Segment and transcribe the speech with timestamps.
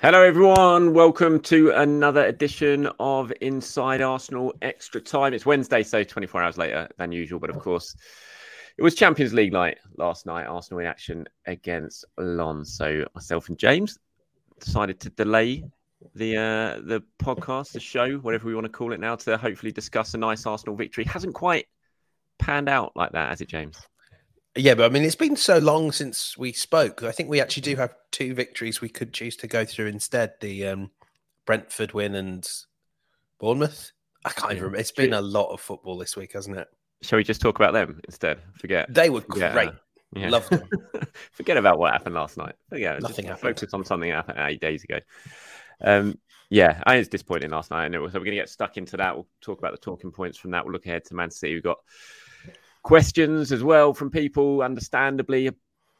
[0.00, 0.94] Hello, everyone.
[0.94, 5.34] Welcome to another edition of Inside Arsenal Extra Time.
[5.34, 7.40] It's Wednesday, so 24 hours later than usual.
[7.40, 7.96] But of course,
[8.76, 10.46] it was Champions League night last night.
[10.46, 12.76] Arsenal in action against Lens.
[12.76, 13.98] So myself and James
[14.60, 15.64] decided to delay
[16.14, 19.72] the uh, the podcast, the show, whatever we want to call it now, to hopefully
[19.72, 21.06] discuss a nice Arsenal victory.
[21.06, 21.66] Hasn't quite
[22.38, 23.76] panned out like that, has it, James?
[24.56, 27.02] Yeah, but I mean, it's been so long since we spoke.
[27.02, 30.34] I think we actually do have two victories we could choose to go through instead
[30.40, 30.90] the um,
[31.46, 32.48] Brentford win and
[33.38, 33.92] Bournemouth.
[34.24, 34.80] I can't even remember.
[34.80, 36.68] It's been a lot of football this week, hasn't it?
[37.02, 38.40] Shall we just talk about them instead?
[38.58, 38.92] Forget.
[38.92, 39.42] They were great.
[39.42, 39.70] Yeah.
[40.14, 40.30] Yeah.
[40.30, 40.68] Loved them.
[41.32, 42.54] Forget about what happened last night.
[42.72, 43.40] Yeah, Nothing just happened.
[43.40, 44.98] focus on something that happened eight days ago.
[45.82, 46.18] Um,
[46.50, 47.86] yeah, I was disappointed last night.
[47.86, 49.14] And it was, so we're going to get stuck into that.
[49.14, 50.64] We'll talk about the talking points from that.
[50.64, 51.54] We'll look ahead to Man City.
[51.54, 51.78] We've got
[52.88, 54.62] questions as well from people.
[54.62, 55.54] Understandably, a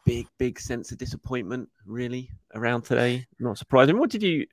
[0.06, 3.26] big, big sense of disappointment really around today.
[3.38, 3.98] Not surprising.
[3.98, 4.46] What did you,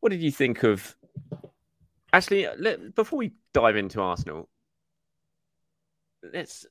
[0.00, 0.96] what did you think of?
[2.14, 4.48] Actually, let, before we dive into Arsenal,
[6.32, 6.64] let's.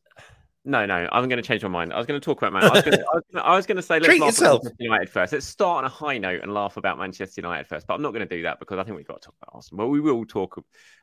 [0.68, 1.94] No, no, I'm going to change my mind.
[1.94, 2.64] I was going to talk about Man.
[2.64, 4.22] I was going to, I was going to, I was going to say let's Treat
[4.22, 4.62] laugh yourself.
[4.62, 5.34] about Manchester United first.
[5.34, 7.86] Let's start on a high note and laugh about Manchester United first.
[7.86, 9.56] But I'm not going to do that because I think we've got to talk about
[9.56, 9.86] Arsenal.
[9.86, 10.60] But we will talk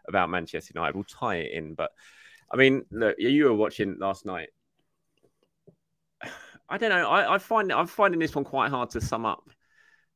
[0.08, 0.96] about Manchester United.
[0.96, 1.74] We'll tie it in.
[1.74, 1.92] But
[2.52, 4.50] I mean, look, you were watching last night.
[6.68, 7.08] I don't know.
[7.08, 9.48] I, I find I'm finding this one quite hard to sum up.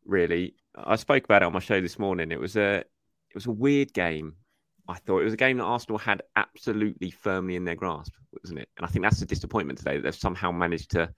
[0.04, 2.30] Really, I spoke about it on my show this morning.
[2.30, 4.34] It was a it was a weird game.
[4.88, 8.60] I thought it was a game that Arsenal had absolutely firmly in their grasp, wasn't
[8.60, 8.69] it?
[8.76, 11.12] And I think that's a disappointment today that they've somehow managed to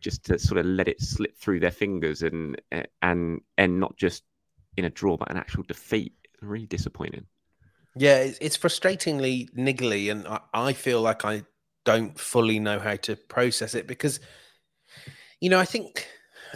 [0.00, 2.60] just to sort of let it slip through their fingers and
[3.00, 4.24] and and not just
[4.76, 6.12] in a draw but an actual defeat.
[6.42, 7.26] Really disappointing.
[7.98, 11.44] Yeah, it's, frustratingly niggly, and I, I feel like I
[11.84, 14.20] don't fully know how to process it because,
[15.40, 16.06] you know, I think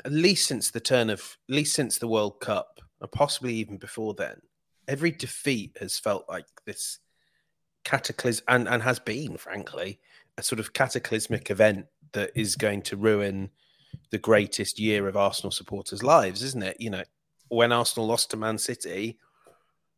[0.04, 3.78] at least since the turn of, at least since the World Cup, or possibly even
[3.78, 4.40] before then,
[4.86, 6.98] every defeat has felt like this
[7.84, 9.98] cataclysm, and, and has been, frankly,
[10.36, 13.48] a sort of cataclysmic event that is going to ruin
[14.10, 16.76] the greatest year of Arsenal supporters' lives, isn't it?
[16.78, 17.04] You know,
[17.48, 19.18] when Arsenal lost to Man City,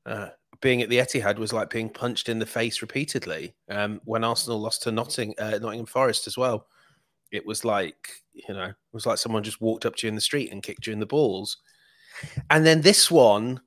[0.07, 0.29] uh,
[0.63, 3.55] being at the Etihad was like being punched in the face repeatedly.
[3.69, 6.69] Um, when Arsenal lost to Notting, uh, Nottingham Forest as well,
[7.31, 10.15] it was like you know, it was like someone just walked up to you in
[10.15, 11.59] the street and kicked you in the balls.
[12.51, 13.61] And then this one,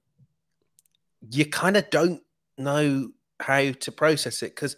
[1.30, 2.21] you kind of don't
[2.57, 3.09] know
[3.39, 4.75] how to process it because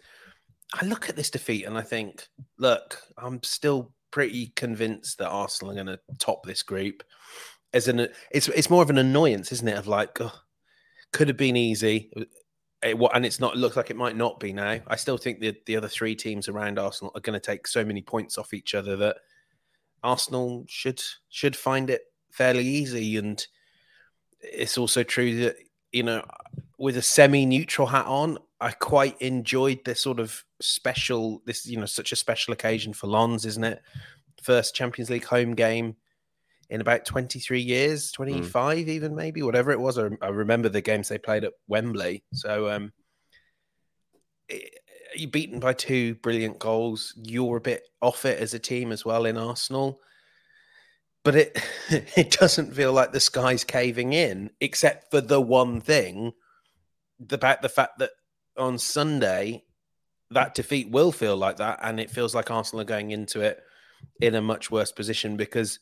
[0.74, 2.28] I look at this defeat and I think,
[2.58, 7.04] look, I'm still pretty convinced that Arsenal are going to top this group.
[7.74, 9.78] As an, it's it's more of an annoyance, isn't it?
[9.78, 10.18] Of like,
[11.12, 12.12] could have been easy.
[12.84, 13.56] It, and it's not.
[13.56, 14.80] It looks like it might not be now.
[14.88, 17.84] I still think the the other three teams around Arsenal are going to take so
[17.84, 19.18] many points off each other that
[20.04, 23.18] Arsenal should should find it fairly easy.
[23.18, 23.46] And
[24.42, 25.56] it's also true that
[25.92, 26.24] you know,
[26.78, 31.80] with a semi neutral hat on, I quite enjoyed this sort of special, this you
[31.80, 33.82] know, such a special occasion for Lens, isn't it?
[34.42, 35.96] First Champions League home game
[36.70, 38.90] in about 23 years, 25 mm.
[38.90, 39.98] even maybe, whatever it was.
[39.98, 42.24] I, I, remember the games they played at Wembley.
[42.34, 42.92] So um,
[44.50, 44.80] it,
[45.16, 47.14] you're beaten by two brilliant goals.
[47.16, 50.02] You're a bit off it as a team as well in Arsenal.
[51.24, 56.34] But it it doesn't feel like the sky's caving in, except for the one thing
[57.32, 58.12] about the fact that
[58.58, 59.64] on Sunday
[60.32, 63.62] that defeat will feel like that, and it feels like Arsenal are going into it
[64.20, 65.80] in a much worse position because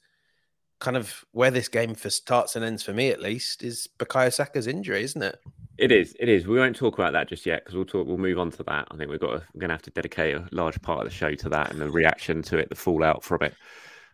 [0.80, 4.34] kind of where this game for starts and ends for me at least is Bukayo
[4.34, 5.40] Saka's injury, isn't it?
[5.78, 6.16] It is.
[6.20, 6.48] It is.
[6.48, 8.08] We won't talk about that just yet because we'll talk.
[8.08, 8.88] We'll move on to that.
[8.92, 9.32] I think we've got.
[9.32, 11.72] To, we're going to have to dedicate a large part of the show to that
[11.72, 13.56] and the reaction to it, the fallout from it.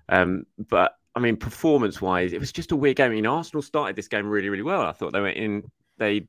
[0.09, 3.11] Um, but I mean, performance-wise, it was just a weird game.
[3.11, 4.81] I mean, Arsenal started this game really, really well.
[4.81, 5.63] I thought they were in.
[5.97, 6.27] They,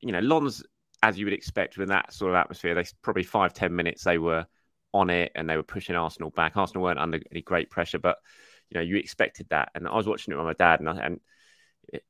[0.00, 0.62] you know, Lens,
[1.02, 4.18] as you would expect with that sort of atmosphere, they probably five ten minutes they
[4.18, 4.46] were
[4.94, 6.56] on it and they were pushing Arsenal back.
[6.56, 8.18] Arsenal weren't under any great pressure, but
[8.72, 9.70] you know, you expected that.
[9.74, 11.20] And I was watching it with my dad, and I, and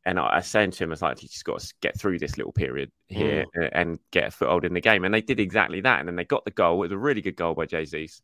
[0.04, 2.18] and I was saying to him, I was like, you just got to get through
[2.18, 3.68] this little period here mm.
[3.72, 5.04] and get a foothold in the game.
[5.04, 5.98] And they did exactly that.
[5.98, 6.76] And then they got the goal.
[6.76, 8.22] It was a really good goal by Jesus.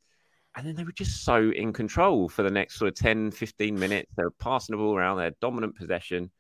[0.56, 3.78] And then they were just so in control for the next sort of 10, 15
[3.78, 4.12] minutes.
[4.16, 6.30] They were passing the ball around, they had dominant possession.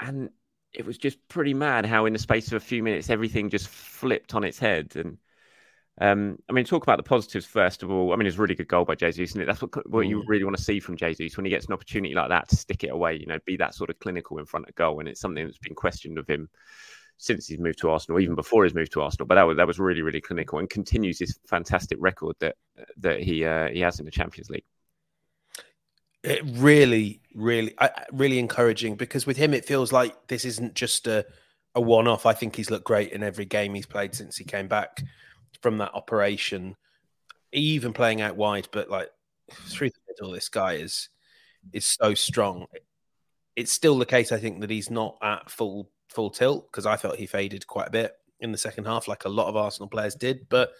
[0.00, 0.30] And
[0.72, 3.68] it was just pretty mad how, in the space of a few minutes, everything just
[3.68, 4.94] flipped on its head.
[4.96, 5.18] And
[6.00, 8.12] um, I mean, talk about the positives first of all.
[8.12, 9.46] I mean, it's a really good goal by Jesus, isn't it?
[9.46, 10.24] That's what what you mm.
[10.26, 12.82] really want to see from Jesus when he gets an opportunity like that to stick
[12.82, 13.14] it away.
[13.16, 15.58] You know, be that sort of clinical in front of goal, and it's something that's
[15.58, 16.48] been questioned of him
[17.16, 19.26] since he's moved to Arsenal, even before he's moved to Arsenal.
[19.26, 22.56] But that was that was really really clinical and continues this fantastic record that
[22.96, 24.64] that he uh, he has in the Champions League.
[26.24, 31.06] It really, really, uh, really encouraging because with him it feels like this isn't just
[31.06, 31.24] a
[31.76, 32.26] a one off.
[32.26, 35.00] I think he's looked great in every game he's played since he came back
[35.62, 36.76] from that operation,
[37.52, 39.10] even playing out wide, but like
[39.50, 41.08] through the middle, this guy is
[41.72, 42.66] is so strong.
[43.56, 46.96] It's still the case, I think, that he's not at full full tilt because I
[46.96, 49.88] felt he faded quite a bit in the second half, like a lot of Arsenal
[49.88, 50.48] players did.
[50.48, 50.72] But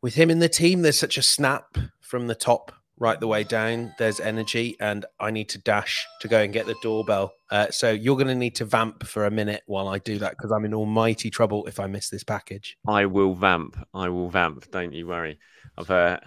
[0.00, 3.42] with him in the team, there's such a snap from the top right the way
[3.42, 3.92] down.
[3.98, 7.34] There's energy, and I need to dash to go and get the doorbell.
[7.50, 10.30] Uh, so you're going to need to vamp for a minute while I do that
[10.30, 12.78] because I'm in almighty trouble if I miss this package.
[12.86, 13.76] I will vamp.
[13.92, 14.70] I will vamp.
[14.70, 15.38] Don't you worry.
[15.76, 16.20] I've uh,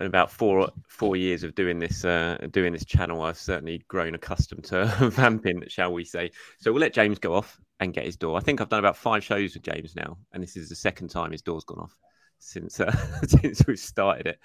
[0.00, 4.14] in about four four years of doing this uh, doing this channel, I've certainly grown
[4.14, 6.32] accustomed to vamping, shall we say?
[6.58, 8.36] So we'll let James go off and get his door.
[8.36, 11.08] I think I've done about five shows with James now, and this is the second
[11.08, 11.96] time his door's gone off
[12.38, 12.92] since uh,
[13.26, 14.40] since we started it.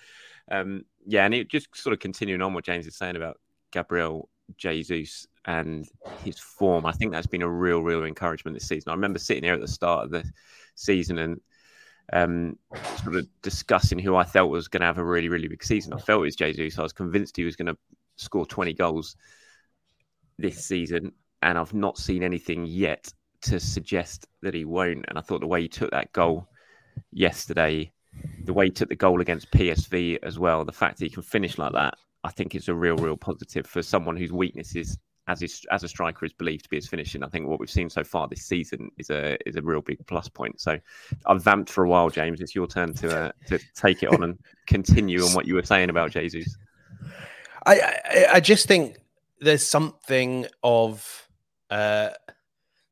[0.51, 3.39] Um, yeah, and it just sort of continuing on what James is saying about
[3.71, 5.87] Gabriel Jesus and
[6.23, 6.85] his form.
[6.85, 8.91] I think that's been a real, real encouragement this season.
[8.91, 10.23] I remember sitting here at the start of the
[10.75, 11.41] season and
[12.11, 12.57] um,
[13.03, 15.93] sort of discussing who I felt was going to have a really, really big season.
[15.93, 16.77] I felt it was Jesus.
[16.77, 17.77] I was convinced he was going to
[18.17, 19.15] score 20 goals
[20.37, 23.11] this season, and I've not seen anything yet
[23.43, 25.05] to suggest that he won't.
[25.07, 26.47] And I thought the way he took that goal
[27.11, 27.91] yesterday
[28.43, 31.23] the way he took the goal against PSV as well, the fact that he can
[31.23, 34.97] finish like that, I think is a real, real positive for someone whose weakness is
[35.27, 35.41] as
[35.71, 37.23] as a striker is believed to be his finishing.
[37.23, 40.05] I think what we've seen so far this season is a is a real big
[40.07, 40.59] plus point.
[40.59, 40.77] So
[41.25, 42.41] I've vamped for a while, James.
[42.41, 45.63] It's your turn to uh, to take it on and continue on what you were
[45.63, 46.57] saying about Jesus.
[47.65, 48.97] I, I, I just think
[49.39, 51.27] there's something of
[51.69, 52.09] uh,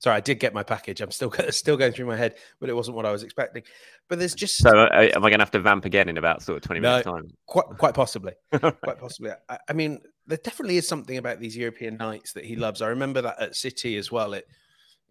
[0.02, 1.00] Sorry, I did get my package.
[1.00, 3.62] I'm still still going through my head, but it wasn't what I was expecting.
[4.10, 6.42] But there's just so uh, am I going to have to vamp again in about
[6.42, 7.28] sort of twenty minutes no, time?
[7.46, 9.32] Quite, quite possibly, quite possibly.
[9.48, 12.82] I, I, mean, there definitely is something about these European nights that he loves.
[12.82, 14.34] I remember that at City as well.
[14.34, 14.48] It,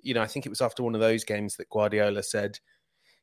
[0.02, 2.58] you know, I think it was after one of those games that Guardiola said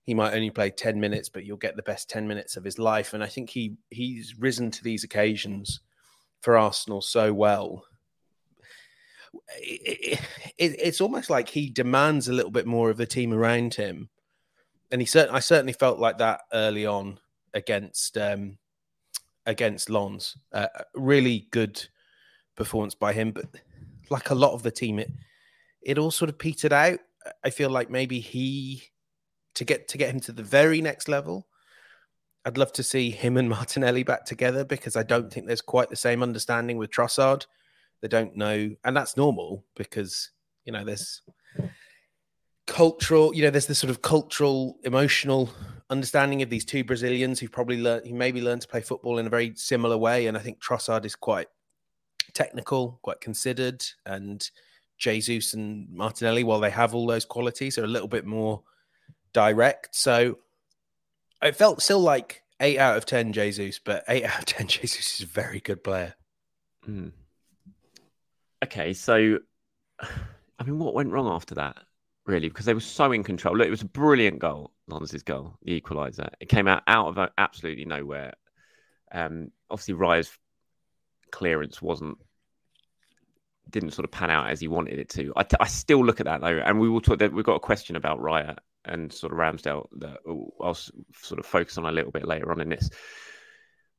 [0.03, 2.79] he might only play ten minutes, but you'll get the best ten minutes of his
[2.79, 3.13] life.
[3.13, 5.81] And I think he he's risen to these occasions
[6.39, 7.83] for Arsenal so well
[9.57, 10.19] it,
[10.57, 14.09] it, it's almost like he demands a little bit more of the team around him,
[14.91, 17.19] and he certainly I certainly felt like that early on
[17.53, 18.57] against um,
[19.45, 20.37] against Lens.
[20.51, 21.87] Uh, really good
[22.55, 23.45] performance by him, but
[24.09, 25.11] like a lot of the team, it
[25.81, 26.99] it all sort of petered out.
[27.43, 28.83] I feel like maybe he
[29.55, 31.47] to get to get him to the very next level.
[32.45, 35.89] I'd love to see him and Martinelli back together because I don't think there's quite
[35.89, 37.45] the same understanding with Trossard.
[38.01, 40.31] They don't know, and that's normal because
[40.65, 41.21] you know there's
[42.67, 45.49] cultural, you know, there's this sort of cultural, emotional
[45.89, 49.25] understanding of these two Brazilians who probably learned, who maybe learned to play football in
[49.25, 50.27] a very similar way.
[50.27, 51.47] And I think Trossard is quite
[52.33, 54.47] technical, quite considered, and
[54.97, 58.61] Jesus and Martinelli, while they have all those qualities, are a little bit more
[59.33, 59.95] direct.
[59.95, 60.37] So
[61.41, 65.15] it felt still like eight out of ten Jesus, but eight out of ten Jesus
[65.15, 66.15] is a very good player.
[66.87, 67.11] Mm.
[68.63, 69.39] Okay, so
[69.99, 71.77] I mean, what went wrong after that?
[72.25, 73.55] Really, because they were so in control.
[73.55, 76.29] Look, it was a brilliant goal, Lens's goal, the equaliser.
[76.41, 78.33] It came out out of absolutely nowhere.
[79.13, 80.29] Um, obviously, Raya's
[81.31, 82.17] clearance wasn't
[83.69, 85.33] didn't sort of pan out as he wanted it to.
[85.35, 87.19] I, t- I still look at that though, and we will talk.
[87.19, 90.17] That we've got a question about Raya and sort of Ramsdale that
[90.61, 92.89] I'll sort of focus on a little bit later on in this.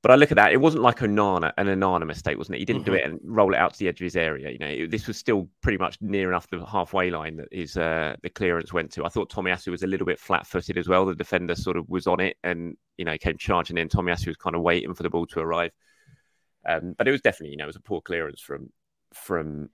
[0.00, 2.58] But I look at that; it wasn't like Onana, an Onana mistake, wasn't it?
[2.60, 2.92] He didn't mm-hmm.
[2.92, 4.50] do it and roll it out to the edge of his area.
[4.50, 7.76] You know, it, this was still pretty much near enough the halfway line that his
[7.76, 9.04] uh, the clearance went to.
[9.04, 11.04] I thought Tomiyasu was a little bit flat-footed as well.
[11.04, 13.88] The defender sort of was on it and you know came charging in.
[13.88, 15.72] Tomiyasu was kind of waiting for the ball to arrive.
[16.66, 18.70] Um, but it was definitely, you know, it was a poor clearance from
[19.14, 19.70] from.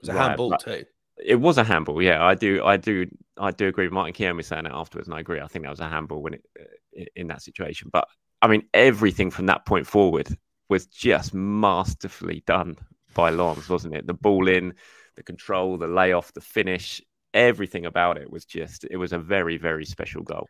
[0.00, 0.84] It was a handball too.
[1.24, 2.24] It was a handball, yeah.
[2.24, 5.20] I do, I do, I do agree with Martin Keown saying it afterwards, and I
[5.20, 5.40] agree.
[5.40, 7.90] I think that was a handball when it uh, in that situation.
[7.92, 8.06] But
[8.40, 10.36] I mean, everything from that point forward
[10.68, 12.76] was just masterfully done
[13.14, 14.06] by Lens, wasn't it?
[14.06, 14.74] The ball in,
[15.16, 17.00] the control, the layoff, the finish,
[17.34, 18.84] everything about it was just.
[18.90, 20.48] It was a very, very special goal.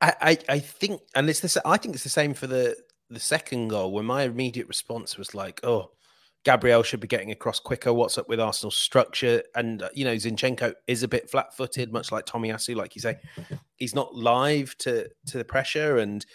[0.00, 1.62] I, I, I think, and it's the.
[1.64, 2.76] I think it's the same for the
[3.10, 5.92] the second goal, when my immediate response was like, "Oh,
[6.44, 7.92] Gabriel should be getting across quicker.
[7.92, 12.10] What's up with Arsenal's structure?" And uh, you know, Zinchenko is a bit flat-footed, much
[12.10, 13.18] like Tommy Tomiyasu, like you say.
[13.76, 16.26] He's not live to to the pressure, and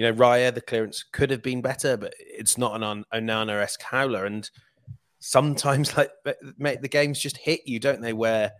[0.00, 3.82] you know, Raya, the clearance could have been better, but it's not an Onana esque
[3.82, 4.24] howler.
[4.24, 4.48] And
[5.18, 8.14] sometimes, like the games just hit you, don't they?
[8.14, 8.52] Where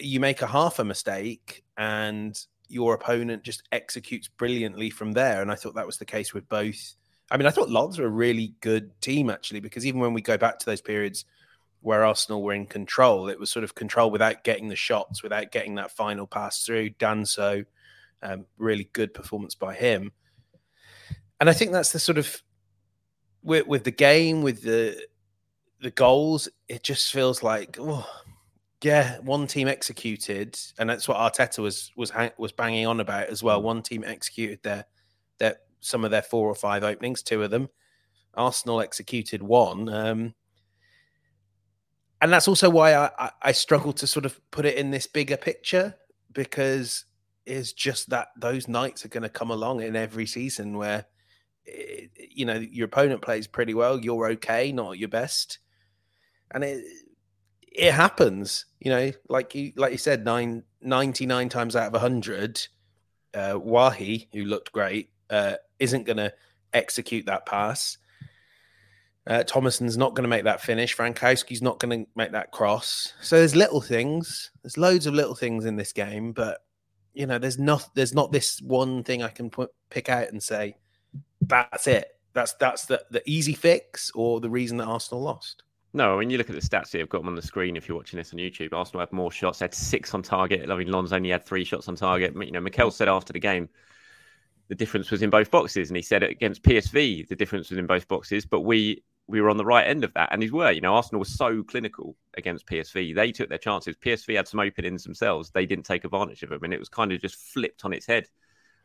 [0.00, 5.42] you make a half a mistake and your opponent just executes brilliantly from there.
[5.42, 6.94] And I thought that was the case with both.
[7.30, 10.22] I mean, I thought Lens were a really good team actually, because even when we
[10.22, 11.26] go back to those periods
[11.82, 15.52] where Arsenal were in control, it was sort of control without getting the shots, without
[15.52, 16.88] getting that final pass through.
[16.92, 17.66] Danso,
[18.22, 20.12] um, really good performance by him.
[21.40, 22.42] And I think that's the sort of
[23.42, 25.00] with, with the game, with the
[25.80, 28.06] the goals, it just feels like oh,
[28.82, 33.42] yeah, one team executed, and that's what Arteta was was was banging on about as
[33.42, 33.62] well.
[33.62, 34.84] One team executed their
[35.38, 37.68] their some of their four or five openings, two of them.
[38.34, 40.34] Arsenal executed one, um,
[42.20, 45.06] and that's also why I, I, I struggle to sort of put it in this
[45.06, 45.94] bigger picture
[46.32, 47.06] because
[47.44, 51.06] it's just that those nights are going to come along in every season where
[51.66, 55.58] you know your opponent plays pretty well, you're okay, not your best,
[56.50, 56.84] and it
[57.72, 62.66] it happens, you know, like you like you said, nine, 99 times out of 100,
[63.34, 66.32] uh, Wahi, who looked great, uh, isn't going to
[66.72, 67.98] execute that pass.
[69.26, 70.96] Uh, Thomasson's not going to make that finish.
[70.96, 73.12] Frankowski's not going to make that cross.
[73.20, 74.50] So there's little things.
[74.62, 76.58] There's loads of little things in this game, but
[77.12, 80.42] you know, there's not there's not this one thing I can put, pick out and
[80.42, 80.76] say
[81.50, 82.08] that's it.
[82.32, 85.64] That's that's the the easy fix or the reason that Arsenal lost.
[85.92, 87.88] No, when you look at the stats here, I've got them on the screen if
[87.88, 88.72] you're watching this on YouTube.
[88.72, 90.70] Arsenal had more shots, had six on target.
[90.70, 92.32] I mean, Lens only had three shots on target.
[92.36, 93.68] You know, Mikel said after the game
[94.68, 97.86] the difference was in both boxes, and he said against PSV the difference was in
[97.86, 98.46] both boxes.
[98.46, 100.70] But we we were on the right end of that, and these were.
[100.70, 103.14] You know, Arsenal was so clinical against PSV.
[103.14, 103.96] They took their chances.
[103.96, 105.50] PSV had some openings themselves.
[105.50, 108.06] They didn't take advantage of them, and it was kind of just flipped on its
[108.06, 108.28] head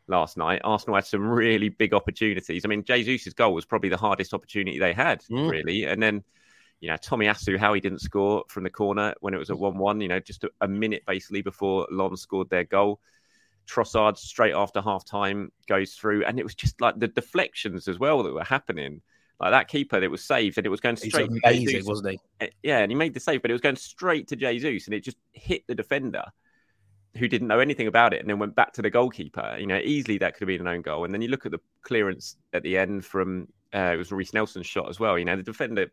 [0.07, 0.62] last night.
[0.63, 2.65] Arsenal had some really big opportunities.
[2.65, 5.50] I mean, Jesus' goal was probably the hardest opportunity they had, mm.
[5.50, 6.24] really, and then
[6.81, 9.77] you know, Tomiyasu, how he didn't score from the corner when it was a 1
[9.77, 13.00] 1, you know, just a, minute basically before Lon scored their goal.
[13.67, 17.97] Trossard straight after half time goes through, and it was just like the deflections as
[17.97, 19.01] well that were happening.
[19.39, 21.88] Like that keeper that was saved, and it was going straight He's amazing, to Jesus.
[21.88, 22.19] wasn't he?
[22.41, 24.93] Eh, yeah, and he made the save, but it was going straight to Jesus, and
[24.93, 26.25] it just hit the defender
[27.17, 29.55] who didn't know anything about it and then went back to the goalkeeper.
[29.60, 31.05] You know, easily that could have been an own goal.
[31.05, 34.34] And then you look at the clearance at the end from uh, it was Reiss
[34.34, 35.17] Nelson's shot as well.
[35.17, 35.88] You know, the defender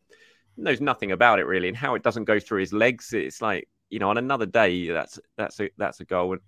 [0.57, 3.13] knows nothing about it really, and how it doesn't go through his legs.
[3.13, 6.33] It's like you know, on another day, that's that's a that's a goal.
[6.33, 6.41] And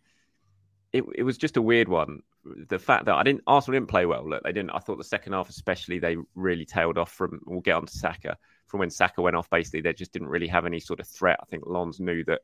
[0.92, 2.22] it it was just a weird one.
[2.44, 4.28] The fact that I didn't Arsenal didn't play well.
[4.28, 4.70] Look, they didn't.
[4.70, 7.40] I thought the second half, especially, they really tailed off from.
[7.46, 9.48] We'll get on to Saka from when Saka went off.
[9.50, 11.38] Basically, they just didn't really have any sort of threat.
[11.40, 12.40] I think Lens knew that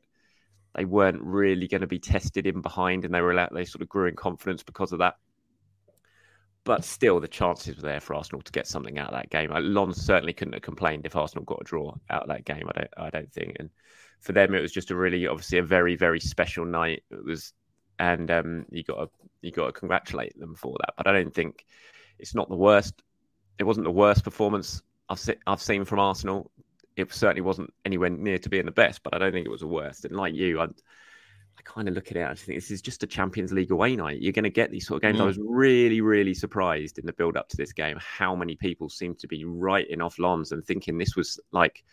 [0.75, 3.81] they weren't really going to be tested in behind, and they were allowed, they sort
[3.81, 5.15] of grew in confidence because of that
[6.63, 9.49] but still, the chances were there for Arsenal to get something out of that game.
[9.51, 12.69] Lon certainly couldn't have complained if Arsenal got a draw out of that game.
[12.69, 13.55] I don't, I don't think.
[13.59, 13.69] And
[14.19, 17.03] for them, it was just a really, obviously, a very, very special night.
[17.09, 17.53] It was,
[17.97, 19.09] and um, you got to,
[19.41, 20.93] you got to congratulate them for that.
[20.97, 21.65] But I don't think
[22.19, 23.01] it's not the worst.
[23.57, 26.51] It wasn't the worst performance I've se- I've seen from Arsenal
[26.95, 29.61] it certainly wasn't anywhere near to being the best, but I don't think it was
[29.61, 30.05] the worst.
[30.05, 32.27] And like you, I, I kind of look at it.
[32.27, 34.21] I think this is just a Champions League away night.
[34.21, 35.19] You're going to get these sort of games.
[35.19, 35.23] Mm.
[35.23, 38.89] I was really, really surprised in the build up to this game how many people
[38.89, 41.83] seemed to be writing off Lens and thinking this was like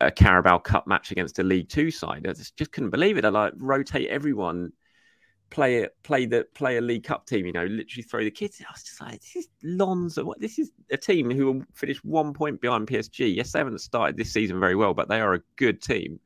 [0.00, 2.26] a Carabao Cup match against a League Two side.
[2.26, 3.24] I just, just couldn't believe it.
[3.24, 4.72] I like rotate everyone
[5.54, 7.46] play play the play a League Cup team.
[7.46, 8.60] You know, literally throw the kids.
[8.60, 10.24] I was just like, this is Lonza.
[10.24, 13.34] What this is a team who will finish one point behind PSG.
[13.34, 16.18] Yes, they haven't started this season very well, but they are a good team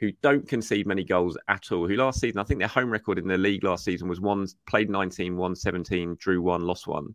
[0.00, 1.88] who don't concede many goals at all.
[1.88, 4.46] Who last season, I think their home record in the league last season was one
[4.68, 7.14] played 19, won 17, drew one, lost one.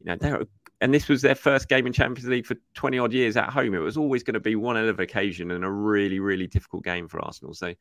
[0.00, 0.44] You know, they're
[0.82, 3.74] and this was their first game in Champions League for 20 odd years at home.
[3.74, 7.06] It was always going to be one other occasion and a really, really difficult game
[7.06, 7.52] for Arsenal.
[7.52, 7.74] So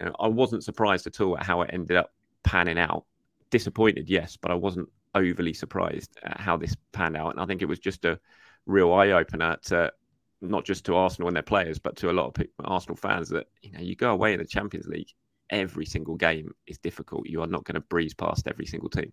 [0.00, 3.04] you know, I wasn't surprised at all at how it ended up panning out.
[3.50, 7.30] Disappointed, yes, but I wasn't overly surprised at how this panned out.
[7.30, 8.18] And I think it was just a
[8.66, 9.92] real eye opener to
[10.40, 13.28] not just to Arsenal and their players, but to a lot of people, Arsenal fans
[13.30, 15.10] that you know you go away in the Champions League,
[15.50, 17.28] every single game is difficult.
[17.28, 19.12] You are not going to breeze past every single team.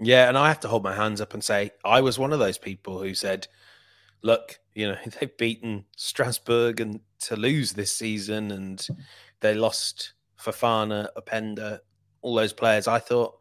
[0.00, 2.38] Yeah, and I have to hold my hands up and say I was one of
[2.38, 3.48] those people who said,
[4.22, 8.86] "Look, you know they've beaten Strasbourg and Toulouse this season, and
[9.40, 11.80] they lost Fofana, Openda,
[12.22, 12.88] all those players.
[12.88, 13.34] I thought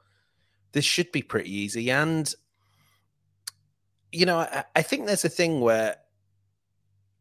[0.72, 1.92] this should be pretty easy.
[1.92, 2.32] And,
[4.12, 5.98] you know, I, I think there's a thing where,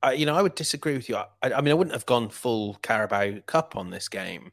[0.03, 1.17] I, you know, I would disagree with you.
[1.17, 4.53] I, I mean, I wouldn't have gone full Carabao Cup on this game.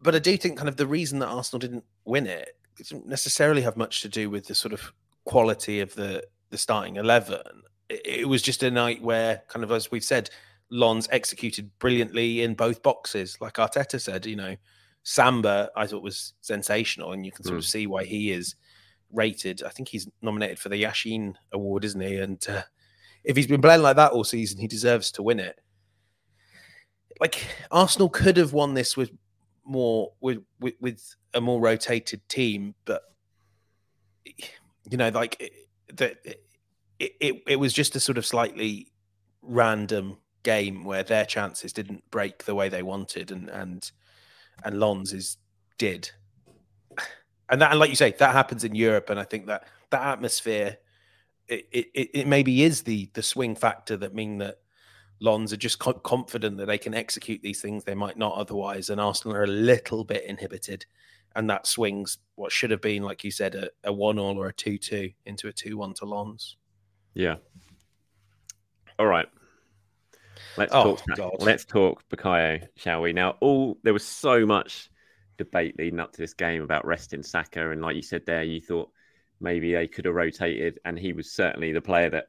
[0.00, 3.62] But I do think kind of the reason that Arsenal didn't win it doesn't necessarily
[3.62, 4.92] have much to do with the sort of
[5.24, 7.40] quality of the the starting 11
[7.88, 10.28] it, it was just a night where kind of as we've said
[10.70, 13.36] Lens executed brilliantly in both boxes.
[13.40, 14.56] Like Arteta said, you know,
[15.02, 17.58] Samba I thought was sensational, and you can sort mm.
[17.58, 18.54] of see why he is
[19.12, 19.62] rated.
[19.62, 22.16] I think he's nominated for the Yashin Award, isn't he?
[22.16, 22.62] And uh,
[23.22, 25.60] if he's been playing like that all season, he deserves to win it.
[27.20, 29.10] Like Arsenal could have won this with
[29.64, 33.02] more with with, with a more rotated team, but
[34.90, 35.52] you know, like
[35.92, 36.16] that
[36.98, 38.92] it, it, it was just a sort of slightly
[39.42, 43.90] random game where their chances didn't break the way they wanted, and and
[44.62, 45.38] and Lens's
[45.78, 46.10] did.
[47.50, 50.00] And that, and like you say, that happens in Europe, and I think that that
[50.00, 50.78] atmosphere,
[51.46, 54.60] it, it, it maybe is the the swing factor that mean that
[55.20, 58.88] Lens are just co- confident that they can execute these things they might not otherwise,
[58.88, 60.86] and Arsenal are a little bit inhibited,
[61.36, 64.48] and that swings what should have been, like you said, a, a one all or
[64.48, 66.56] a two two into a two one to Lens.
[67.12, 67.36] Yeah.
[68.98, 69.28] All right.
[70.56, 71.16] Let's oh, talk.
[71.16, 71.36] God.
[71.40, 73.12] Let's talk Bukayo, shall we?
[73.12, 74.90] Now, all there was so much
[75.36, 78.60] debate leading up to this game about resting Saka, and like you said there, you
[78.60, 78.90] thought
[79.40, 82.26] maybe they could have rotated, and he was certainly the player that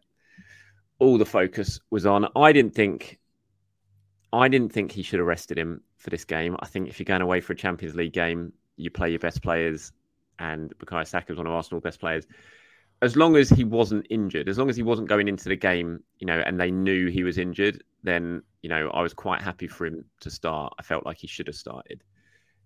[0.99, 2.27] all the focus was on.
[2.35, 3.19] I didn't think,
[4.33, 6.55] I didn't think he should have rested him for this game.
[6.59, 9.41] I think if you're going away for a Champions League game, you play your best
[9.41, 9.91] players,
[10.39, 12.25] and Bukayo Saka is one of Arsenal's best players
[13.01, 16.01] as long as he wasn't injured, as long as he wasn't going into the game,
[16.19, 19.67] you know, and they knew he was injured, then you know I was quite happy
[19.67, 20.73] for him to start.
[20.79, 22.03] I felt like he should have started.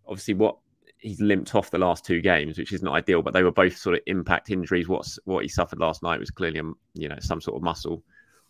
[0.08, 0.58] Obviously, what
[1.00, 3.78] he's limped off the last two games, which is not ideal, but they were both
[3.78, 4.88] sort of impact injuries.
[4.88, 6.64] What's what he suffered last night was clearly, a,
[6.94, 8.04] you know, some sort of muscle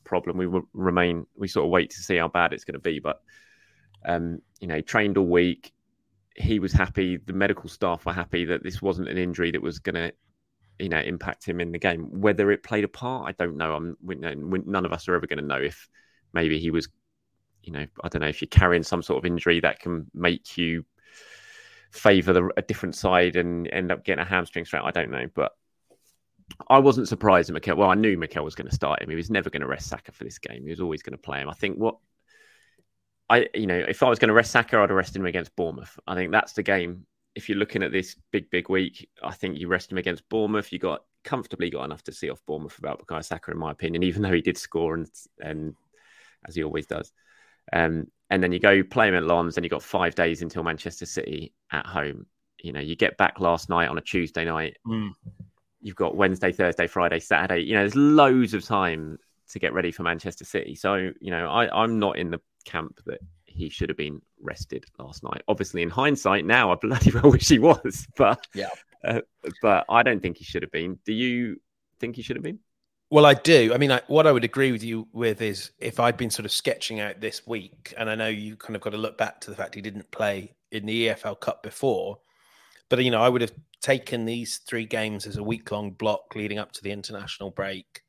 [0.03, 0.37] problem.
[0.37, 1.25] We remain.
[1.37, 3.21] We sort of wait to see how bad it's going to be, but
[4.05, 5.71] um, you know, trained all week.
[6.35, 7.17] He was happy.
[7.17, 10.11] The medical staff were happy that this wasn't an injury that was going to
[10.79, 12.21] you know impact him in the game.
[12.21, 13.75] Whether it played a part, I don't know.
[13.75, 15.89] I'm we, none of us are ever going to know if
[16.33, 16.87] maybe he was,
[17.63, 20.57] you know, I don't know if you're carrying some sort of injury that can make
[20.57, 20.85] you
[21.91, 24.83] favour the, a different side and end up getting a hamstring strain.
[24.85, 25.51] I don't know, but
[26.67, 27.77] I wasn't surprised that Mikel.
[27.77, 29.09] Well, I knew Mikel was going to start him.
[29.09, 30.63] He was never going to rest Saka for this game.
[30.63, 31.49] He was always going to play him.
[31.49, 31.97] I think what
[33.29, 35.99] I, you know, if I was going to rest Saka, I'd arrest him against Bournemouth.
[36.07, 39.57] I think that's the game if you're looking at this big, big week, I think
[39.57, 40.71] you rest him against Bournemouth.
[40.71, 44.03] You got comfortably got enough to see off Bournemouth about Bukayo Saka, in my opinion,
[44.03, 45.07] even though he did score and
[45.39, 45.75] and
[46.47, 47.11] as he always does.
[47.71, 50.63] Um, and then you go play him at Lens, and you got five days until
[50.63, 52.25] Manchester City at home.
[52.61, 54.77] You know, you get back last night on a Tuesday night.
[54.85, 55.11] Mm.
[55.81, 57.63] You've got Wednesday, Thursday, Friday, Saturday.
[57.63, 59.17] You know, there's loads of time
[59.51, 60.75] to get ready for Manchester City.
[60.75, 64.85] So, you know, I, I'm not in the camp that he should have been rested
[64.97, 65.41] last night.
[65.47, 68.69] Obviously, in hindsight, now I bloody well wish he was, but yeah,
[69.03, 69.21] uh,
[69.61, 70.99] but I don't think he should have been.
[71.05, 71.59] Do you
[71.99, 72.59] think he should have been?
[73.11, 73.73] Well, I do.
[73.73, 76.45] I mean, I, what I would agree with you with is if I'd been sort
[76.45, 79.41] of sketching out this week, and I know you kind of got to look back
[79.41, 82.19] to the fact he didn't play in the EFL Cup before,
[82.87, 86.35] but you know, I would have taken these three games as a week long block
[86.35, 88.03] leading up to the international break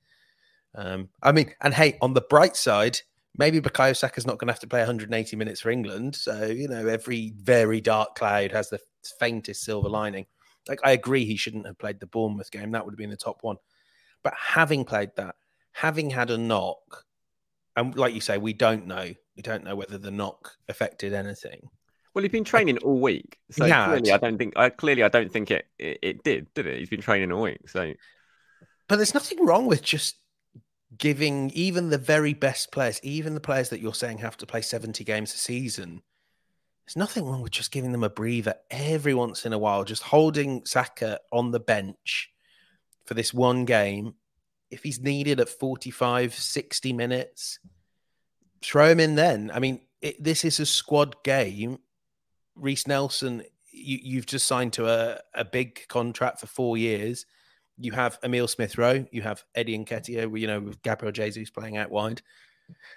[0.74, 3.00] Um, I mean, and hey, on the bright side,
[3.36, 6.16] maybe Bukayo Saka's not going to have to play 180 minutes for England.
[6.16, 8.80] So, you know, every very dark cloud has the
[9.18, 10.26] faintest silver lining.
[10.68, 12.72] Like, I agree he shouldn't have played the Bournemouth game.
[12.72, 13.56] That would have been the top one.
[14.22, 15.36] But having played that,
[15.72, 17.04] having had a knock,
[17.76, 19.14] and like you say, we don't know.
[19.36, 21.70] We don't know whether the knock affected anything.
[22.12, 24.54] Well, he's been training all week, so Yeah, clearly, I don't think.
[24.56, 26.78] I clearly, I don't think it, it it did, did it?
[26.80, 27.92] He's been training all week, so
[28.88, 30.16] But there's nothing wrong with just
[30.98, 34.62] giving even the very best players, even the players that you're saying have to play
[34.62, 36.03] 70 games a season.
[36.87, 40.03] There's nothing wrong with just giving them a breather every once in a while, just
[40.03, 42.31] holding Saka on the bench
[43.05, 44.14] for this one game.
[44.70, 47.61] If he's needed at 45, 60 minutes,
[48.62, 49.50] throw him in then.
[49.55, 51.79] I mean, it, this is a squad game.
[52.57, 57.24] Reiss Nelson, you, you've just signed to a, a big contract for four years
[57.80, 61.50] you have Emil Smith Rowe, you have Eddie and Nketiah, you know, with Gabriel Jesus
[61.50, 62.20] playing out wide.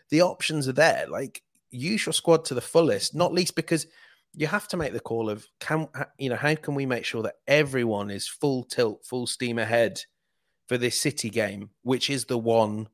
[0.09, 1.05] The options are there.
[1.09, 1.41] Like,
[1.71, 3.87] use your squad to the fullest, not least because
[4.35, 7.21] you have to make the call of can you know how can we make sure
[7.23, 10.01] that everyone is full tilt, full steam ahead
[10.67, 12.87] for this City game, which is the one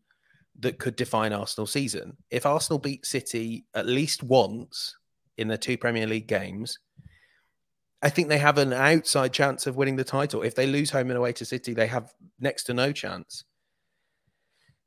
[0.59, 2.17] that could define Arsenal season.
[2.29, 4.95] If Arsenal beat City at least once
[5.37, 6.77] in the two Premier League games,
[8.01, 10.41] I think they have an outside chance of winning the title.
[10.41, 13.43] If they lose home and away to City, they have next to no chance.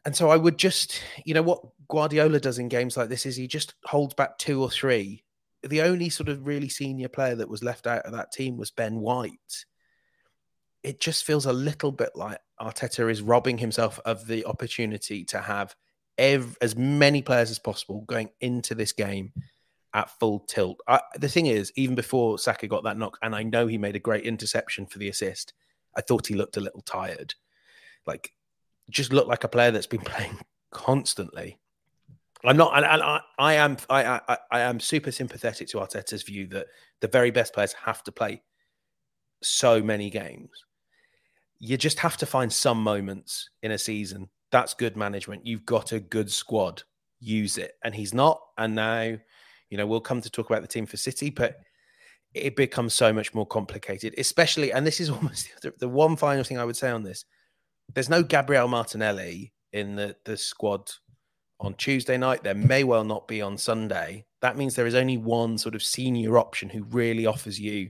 [0.05, 3.37] And so I would just, you know, what Guardiola does in games like this is
[3.37, 5.25] he just holds back two or three.
[5.63, 8.71] The only sort of really senior player that was left out of that team was
[8.71, 9.65] Ben White.
[10.83, 15.39] It just feels a little bit like Arteta is robbing himself of the opportunity to
[15.39, 15.77] have
[16.19, 19.33] ev- as many players as possible going into this game
[19.95, 20.81] at full tilt.
[20.89, 23.97] I, the thing is, even before Saka got that knock, and I know he made
[23.97, 25.53] a great interception for the assist,
[25.97, 27.35] I thought he looked a little tired.
[28.07, 28.33] Like,
[28.91, 30.39] just looked like a player that's been playing
[30.71, 31.59] constantly.
[32.45, 36.49] I'm not, and, I, I am, I, I, I am super sympathetic to Arteta's view
[36.49, 36.67] that
[37.01, 38.43] the very best players have to play
[39.43, 40.65] so many games.
[41.61, 44.29] You just have to find some moments in a season.
[44.51, 45.47] That's good management.
[45.47, 46.83] You've got a good squad.
[47.21, 47.75] Use it.
[47.85, 48.41] And he's not.
[48.59, 49.19] And now,
[49.73, 51.63] you know, we'll come to talk about the team for City, but
[52.35, 56.45] it becomes so much more complicated, especially, and this is almost the, the one final
[56.45, 57.25] thing I would say on this.
[57.95, 60.91] There's no Gabriel Martinelli in the, the squad
[61.59, 62.43] on Tuesday night.
[62.43, 64.27] There may well not be on Sunday.
[64.43, 67.89] That means there is only one sort of senior option who really offers you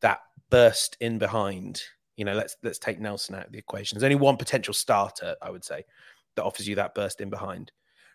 [0.00, 1.82] that burst in behind.
[2.16, 3.98] You know, let's let's take Nelson out of the equation.
[3.98, 5.84] There's only one potential starter, I would say,
[6.36, 7.70] that offers you that burst in behind.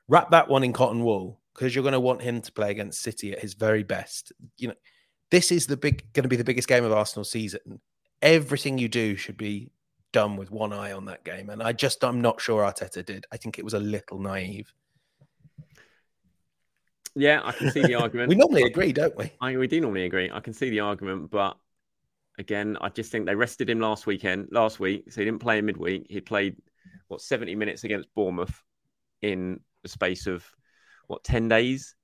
[0.08, 3.02] Wrap that one in cotton wool because you're going to want him to play against
[3.02, 4.32] City at his very best.
[4.58, 4.76] You know,
[5.32, 7.82] this is the big going to be the biggest game of Arsenal season.
[8.22, 9.72] Everything you do should be
[10.14, 13.26] done with one eye on that game, and I just I'm not sure Arteta did.
[13.32, 14.72] I think it was a little naive.
[17.16, 18.30] yeah, I can see the argument.
[18.30, 19.32] We normally agree, don't we?
[19.42, 20.30] I we do normally agree.
[20.32, 21.58] I can see the argument, but
[22.38, 25.58] again, I just think they rested him last weekend, last week, so he didn't play
[25.58, 26.06] in midweek.
[26.08, 26.56] He played
[27.08, 28.64] what seventy minutes against Bournemouth
[29.24, 30.46] in the space of
[31.08, 31.96] what ten days.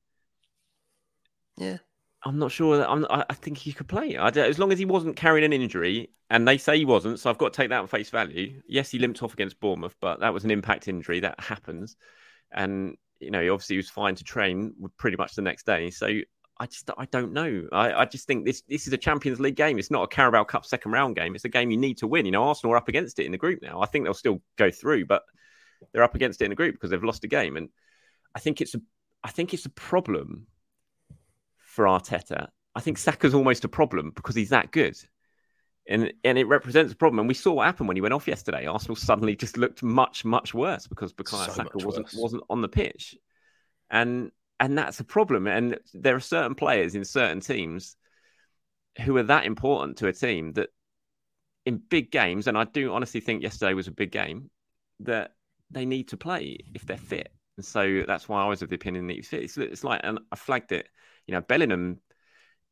[1.58, 1.78] Yeah.
[2.26, 4.16] I'm not sure that I'm, I I think he could play.
[4.18, 7.30] I as long as he wasn't carrying an injury, and they say he wasn't, so
[7.30, 8.62] I've got to take that on face value.
[8.68, 11.98] Yes, he limped off against Bournemouth, but that was an impact injury that happens,
[12.52, 15.90] and you know, he obviously was fine to train pretty much the next day.
[15.90, 16.08] So
[16.58, 17.68] I just I don't know.
[17.72, 19.80] I, I just think this this is a Champions League game.
[19.80, 21.36] It's not a Carabao Cup second round game.
[21.36, 22.26] It's a game you need to win.
[22.26, 23.82] You know, Arsenal are up against it in the group now.
[23.82, 25.24] I think they'll still go through, but
[25.92, 27.70] they're up against it in the group because they've lost a game, and
[28.36, 28.82] I think it's a
[29.24, 30.48] I think it's a problem
[31.58, 32.48] for Arteta.
[32.76, 34.98] I think Saka's almost a problem because he's that good.
[35.88, 37.20] And and it represents a problem.
[37.20, 38.66] And we saw what happened when he went off yesterday.
[38.66, 42.16] Arsenal suddenly just looked much, much worse because Bukayo So Saka wasn't worse.
[42.16, 43.16] wasn't on the pitch.
[43.90, 45.48] And and that's a problem.
[45.48, 47.98] And there are certain players in certain teams
[49.02, 50.70] who are that important to a team that
[51.66, 54.50] in big games, and I do honestly think yesterday was a big game,
[55.02, 55.32] that
[55.72, 57.32] they need to play if they're fit.
[57.58, 59.18] And so that's why I was of the opinion that.
[59.32, 60.88] It's, it's like, and I flagged it,
[61.28, 62.00] you know, Bellingham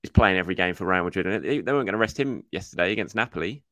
[0.03, 2.43] is playing every game for Real Madrid, and they, they weren't going to rest him
[2.51, 3.63] yesterday against Napoli,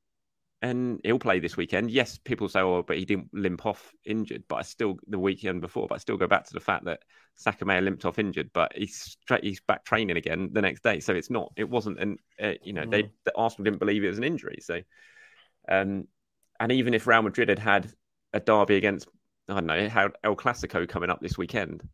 [0.61, 1.89] and he'll play this weekend.
[1.89, 5.61] Yes, people say, "Oh, but he didn't limp off injured," but I still the weekend
[5.61, 6.99] before, but I still go back to the fact that
[7.35, 10.83] Saka may have limped off injured, but he's straight, he's back training again the next
[10.83, 10.99] day.
[10.99, 14.09] So it's not, it wasn't an, uh, you know, they the Arsenal didn't believe it
[14.09, 14.59] was an injury.
[14.61, 14.81] So,
[15.67, 16.07] um,
[16.59, 17.91] and even if Real Madrid had had
[18.33, 19.07] a derby against,
[19.49, 21.87] I don't know, how El Clasico coming up this weekend.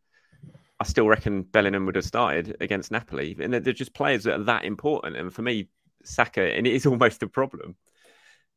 [0.78, 3.36] I still reckon Bellingham would have started against Napoli.
[3.40, 5.16] And they're just players that are that important.
[5.16, 5.68] And for me,
[6.04, 7.76] Saka, and it is almost a problem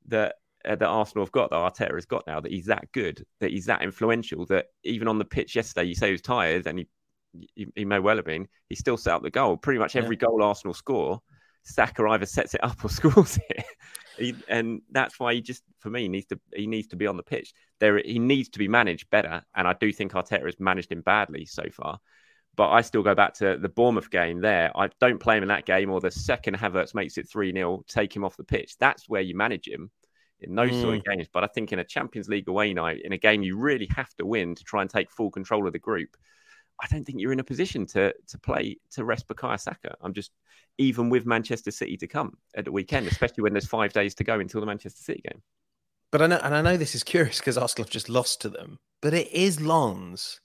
[0.07, 0.35] that
[0.65, 3.51] uh, that Arsenal have got, that Arteta has got now, that he's that good, that
[3.51, 6.79] he's that influential, that even on the pitch yesterday, you say he was tired, and
[6.79, 6.87] he
[7.55, 8.47] he, he may well have been.
[8.69, 9.55] He still set up the goal.
[9.55, 10.27] Pretty much every yeah.
[10.27, 11.21] goal Arsenal score,
[11.63, 13.65] Saka either sets it up or scores it.
[14.19, 17.17] He, and that's why he just, for me, needs to he needs to be on
[17.17, 17.53] the pitch.
[17.79, 21.01] There, he needs to be managed better, and I do think Arteta has managed him
[21.01, 21.99] badly so far.
[22.55, 24.71] But I still go back to the Bournemouth game there.
[24.75, 27.83] I don't play him in that game, or the second Havertz makes it 3 0,
[27.87, 28.77] take him off the pitch.
[28.77, 29.91] That's where you manage him
[30.41, 30.81] in those mm.
[30.81, 31.15] sort of mm.
[31.15, 31.27] games.
[31.31, 34.13] But I think in a Champions League away night, in a game you really have
[34.15, 36.17] to win to try and take full control of the group,
[36.81, 39.95] I don't think you're in a position to to play to rest Bukayo Saka.
[40.01, 40.31] I'm just
[40.77, 44.23] even with Manchester City to come at the weekend, especially when there's five days to
[44.23, 45.41] go until the Manchester City game.
[46.11, 48.49] But I know, and I know this is curious because Arsenal have just lost to
[48.49, 50.39] them, but it is Lens.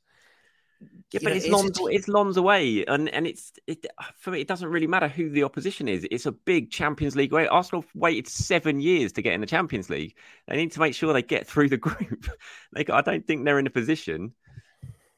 [1.13, 1.95] Yeah, but know, it's Lens, it...
[1.95, 3.87] it's Lens away, and and it's it,
[4.19, 4.41] for me.
[4.41, 6.07] It doesn't really matter who the opposition is.
[6.11, 7.47] It's a big Champions League way.
[7.47, 10.17] Arsenal waited seven years to get in the Champions League.
[10.49, 12.29] They need to make sure they get through the group.
[12.75, 14.33] like I don't think they're in a position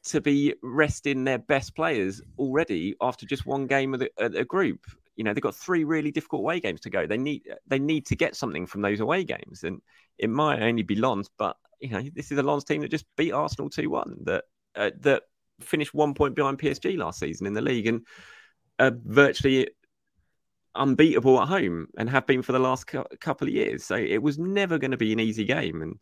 [0.07, 4.81] to be resting their best players already after just one game of the, group.
[5.17, 7.07] You know, they've got three really difficult away games to go.
[7.07, 9.81] They need they need to get something from those away games, and
[10.19, 13.07] it might only be Lens, but you know, this is a Lens team that just
[13.17, 15.23] beat Arsenal two one that uh, that
[15.61, 18.07] finished one point behind PSG last season in the league and
[18.79, 19.69] uh, virtually
[20.75, 23.85] unbeatable at home and have been for the last cu- couple of years.
[23.85, 25.99] So it was never going to be an easy game, and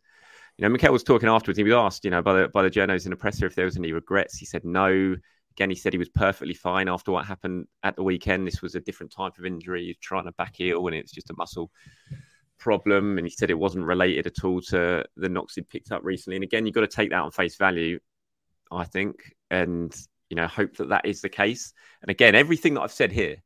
[0.57, 1.57] you know, Mikel was talking afterwards.
[1.57, 3.65] He was asked, you know, by the by the journalists in the presser if there
[3.65, 4.37] was any regrets.
[4.37, 5.15] He said no.
[5.51, 8.45] Again, he said he was perfectly fine after what happened at the weekend.
[8.45, 9.85] This was a different type of injury.
[9.85, 11.71] He's trying to back heel, and it's just a muscle
[12.57, 13.17] problem.
[13.17, 16.37] And he said it wasn't related at all to the knocks he'd picked up recently.
[16.37, 17.99] And again, you've got to take that on face value,
[18.71, 19.95] I think, and
[20.29, 21.73] you know, hope that that is the case.
[22.01, 23.37] And again, everything that I've said here,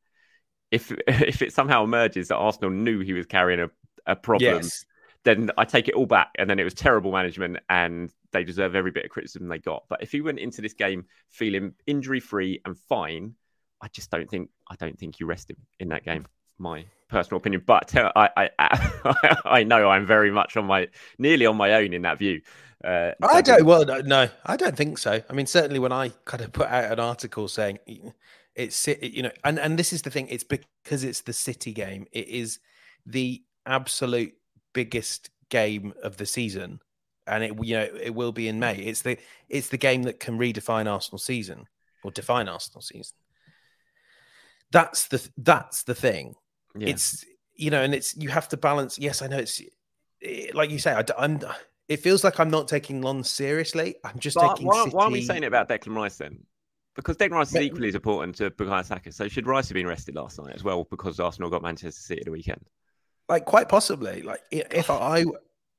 [0.70, 3.70] if if it somehow emerges that Arsenal knew he was carrying a,
[4.06, 4.54] a problem.
[4.54, 4.84] Yes
[5.24, 6.30] then I take it all back.
[6.38, 9.84] And then it was terrible management, and they deserve every bit of criticism they got.
[9.88, 13.34] But if he went into this game feeling injury free and fine,
[13.80, 16.26] I just don't think I don't think you rest him in that game.
[16.58, 21.56] My personal opinion, but I I, I know I'm very much on my nearly on
[21.56, 22.42] my own in that view.
[22.82, 23.64] Uh, I don't.
[23.64, 25.22] Well, no, I don't think so.
[25.28, 27.78] I mean, certainly when I kind of put out an article saying
[28.54, 30.28] it's you know, and and this is the thing.
[30.28, 32.06] It's because it's the City game.
[32.12, 32.58] It is
[33.06, 34.34] the absolute
[34.72, 36.80] biggest game of the season,
[37.26, 38.76] and it you know it will be in May.
[38.76, 38.86] Mm.
[38.86, 41.66] It's the it's the game that can redefine Arsenal season
[42.02, 43.16] or define Arsenal season.
[44.72, 46.34] That's the that's the thing.
[46.76, 46.88] Yeah.
[46.88, 47.24] It's
[47.56, 48.98] you know, and it's you have to balance.
[48.98, 49.60] Yes, I know it's
[50.20, 50.92] it, like you say.
[50.92, 51.40] I, am
[51.88, 53.96] It feels like I'm not taking Lens seriously.
[54.04, 54.66] I'm just but taking.
[54.66, 56.38] Why, why, are we saying it about Declan Rice then?
[56.96, 59.12] Because Declan Rice is equally as important to Bukayo Saka.
[59.12, 60.86] So should Rice have been rested last night as well?
[60.90, 62.64] Because Arsenal got Manchester City the weekend.
[63.30, 64.22] Like quite possibly.
[64.22, 65.20] Like if I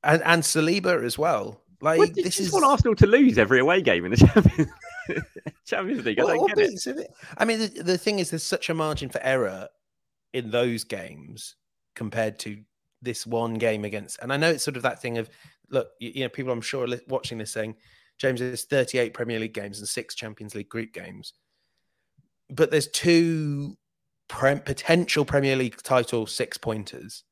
[0.03, 1.61] and, and Saliba as well.
[1.81, 4.71] Like well, this is want Arsenal to lose every away game in the Champions,
[5.65, 6.19] Champions League.
[6.19, 7.07] I well, don't get it.
[7.37, 9.67] I mean, the, the thing is, there's such a margin for error
[10.31, 11.55] in those games
[11.95, 12.61] compared to
[13.01, 14.19] this one game against.
[14.21, 15.29] And I know it's sort of that thing of
[15.69, 17.75] look, you, you know, people I'm sure watching this saying,
[18.17, 21.33] James, there's 38 Premier League games and six Champions League group games,
[22.49, 23.75] but there's two
[24.29, 27.23] pre- potential Premier League title six pointers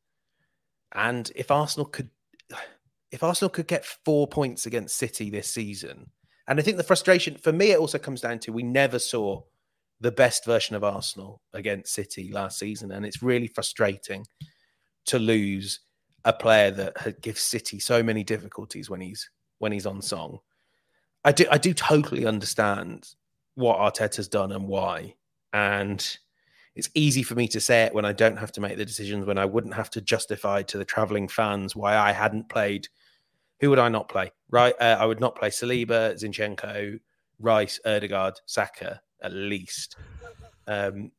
[0.93, 2.09] and if Arsenal could,
[3.11, 6.09] if Arsenal could get four points against City this season,
[6.47, 9.41] and I think the frustration for me, it also comes down to we never saw
[10.01, 14.25] the best version of Arsenal against City last season, and it's really frustrating
[15.05, 15.81] to lose
[16.25, 20.39] a player that gives City so many difficulties when he's when he's on song.
[21.23, 23.07] I do I do totally understand
[23.55, 25.15] what Arteta's done and why,
[25.53, 26.17] and
[26.75, 29.25] it's easy for me to say it when I don't have to make the decisions,
[29.25, 32.87] when I wouldn't have to justify to the traveling fans why I hadn't played.
[33.59, 34.31] Who would I not play?
[34.49, 36.99] Right, uh, I would not play Saliba, Zinchenko,
[37.39, 39.97] Rice, Ødegaard, Saka at least.
[40.67, 41.11] Um,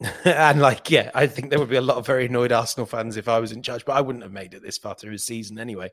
[0.24, 3.16] and like, yeah, I think there would be a lot of very annoyed Arsenal fans
[3.16, 5.24] if I was in charge, but I wouldn't have made it this far through his
[5.24, 5.90] season anyway.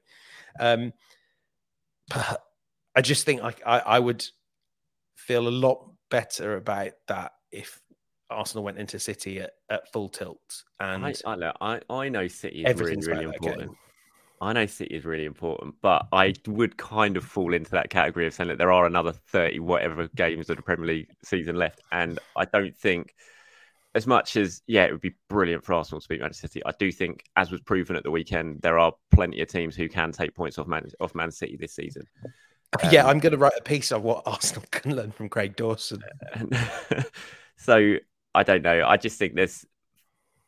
[0.59, 0.93] Um,
[2.09, 2.43] but
[2.95, 4.25] I just think like I, I would
[5.15, 7.79] feel a lot better about that if
[8.29, 10.63] Arsenal went into City at, at full tilt.
[10.79, 13.77] And I, I, know, I, I know City is really, really important.
[14.41, 18.27] I know City is really important, but I would kind of fall into that category
[18.27, 21.81] of saying that there are another 30 whatever games of the Premier League season left.
[21.91, 23.15] And I don't think,
[23.95, 26.73] as much as, yeah, it would be brilliant for Arsenal to beat Manchester City, I
[26.77, 30.11] do think, as was proven at the weekend, there are plenty of teams who can
[30.11, 32.03] take points off Man, off Man City this season.
[32.81, 35.55] Um, yeah, I'm going to write a piece on what Arsenal can learn from Craig
[35.55, 36.03] Dawson.
[37.55, 37.97] so
[38.35, 38.85] I don't know.
[38.85, 39.65] I just think this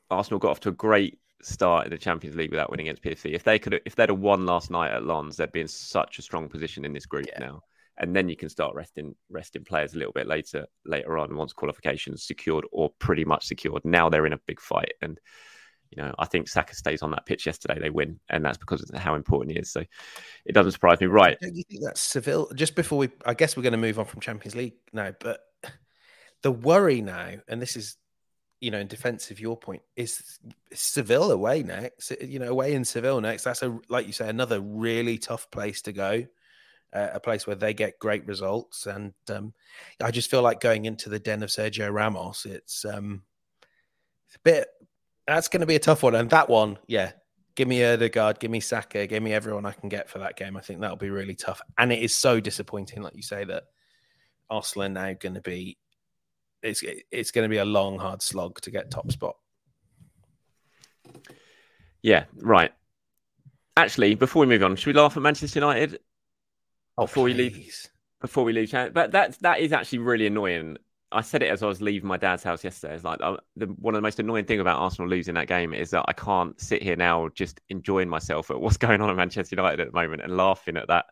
[0.09, 3.33] Arsenal got off to a great start in the Champions League without winning against PSV.
[3.33, 6.19] If they could, if they'd have won last night at Lens, they'd be in such
[6.19, 7.39] a strong position in this group yeah.
[7.39, 7.61] now.
[7.97, 11.53] And then you can start resting resting players a little bit later later on once
[11.53, 13.85] qualifications secured or pretty much secured.
[13.85, 15.17] Now they're in a big fight, and
[15.91, 18.81] you know I think Saka stays on that pitch yesterday, they win, and that's because
[18.81, 19.71] of how important he is.
[19.71, 19.85] So
[20.45, 21.07] it doesn't surprise me.
[21.07, 21.37] Right?
[21.39, 22.51] Don't you think that's Seville?
[22.53, 25.39] Just before we, I guess we're going to move on from Champions League now, but
[26.45, 27.97] the worry now, and this is
[28.61, 30.39] you know, in defense of your point, is
[30.73, 32.11] Seville away next.
[32.21, 33.45] You know, away in Seville next.
[33.45, 36.23] That's a like you say, another really tough place to go.
[36.93, 39.55] Uh, a place where they get great results, and um,
[39.99, 42.45] I just feel like going into the den of Sergio Ramos.
[42.45, 43.23] It's um,
[44.27, 44.67] it's a bit.
[45.25, 47.13] That's going to be a tough one, and that one, yeah.
[47.55, 50.57] Give me Odegaard, give me Saka, give me everyone I can get for that game.
[50.57, 53.63] I think that'll be really tough, and it is so disappointing, like you say, that
[54.49, 55.77] Arsenal are now going to be
[56.65, 59.35] it's it's going to be a long, hard slog to get top spot.
[62.01, 62.71] Yeah, right.
[63.77, 65.99] Actually, before we move on, should we laugh at Manchester United?
[66.97, 67.35] Oh, before please.
[67.35, 67.87] we leave,
[68.21, 70.77] before we leave, but that that is actually really annoying.
[71.11, 72.95] I said it as I was leaving my dad's house yesterday.
[72.95, 75.73] It's like uh, the, one of the most annoying thing about Arsenal losing that game
[75.73, 79.15] is that I can't sit here now just enjoying myself at what's going on at
[79.15, 81.05] Manchester United at the moment and laughing at that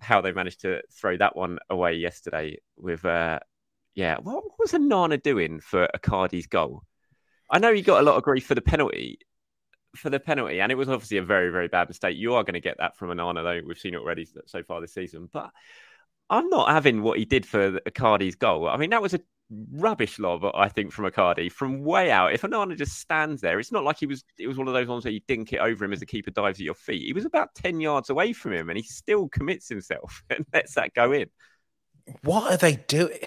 [0.00, 3.38] how they managed to throw that one away yesterday with uh,
[3.98, 6.84] yeah, what, was Onana doing for Icardi's goal?
[7.50, 9.18] I know he got a lot of grief for the penalty,
[9.96, 12.16] for the penalty, and it was obviously a very, very bad mistake.
[12.16, 13.60] You are going to get that from Onana, though.
[13.66, 15.28] We've seen it already so far this season.
[15.32, 15.50] But
[16.30, 18.68] I'm not having what he did for Icardi's goal.
[18.68, 19.20] I mean, that was a
[19.72, 22.32] rubbish lob, I think, from Icardi from way out.
[22.32, 24.22] If Onana just stands there, it's not like he was.
[24.38, 26.30] It was one of those ones where you dink it over him as the keeper
[26.30, 27.02] dives at your feet.
[27.04, 30.76] He was about ten yards away from him, and he still commits himself and lets
[30.76, 31.30] that go in.
[32.22, 33.18] What are they doing?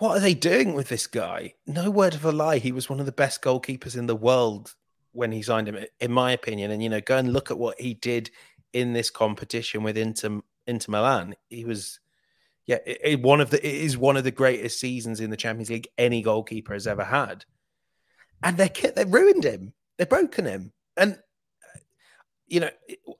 [0.00, 1.52] What are they doing with this guy?
[1.66, 2.56] No word of a lie.
[2.56, 4.74] He was one of the best goalkeepers in the world
[5.12, 6.70] when he signed him, in my opinion.
[6.70, 8.30] And, you know, go and look at what he did
[8.72, 11.36] in this competition with Inter, Inter Milan.
[11.50, 12.00] He was,
[12.66, 15.36] yeah, it, it, one of the, it is one of the greatest seasons in the
[15.36, 17.44] Champions League any goalkeeper has ever had.
[18.42, 19.74] And they, they ruined him.
[19.98, 20.72] They've broken him.
[20.96, 21.18] And,
[22.46, 22.70] you know,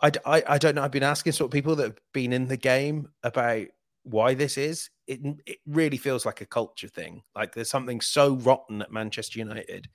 [0.00, 0.82] I, I, I don't know.
[0.82, 3.66] I've been asking sort of people that have been in the game about
[4.02, 7.22] why this is, it it really feels like a culture thing.
[7.34, 9.88] Like there's something so rotten at Manchester United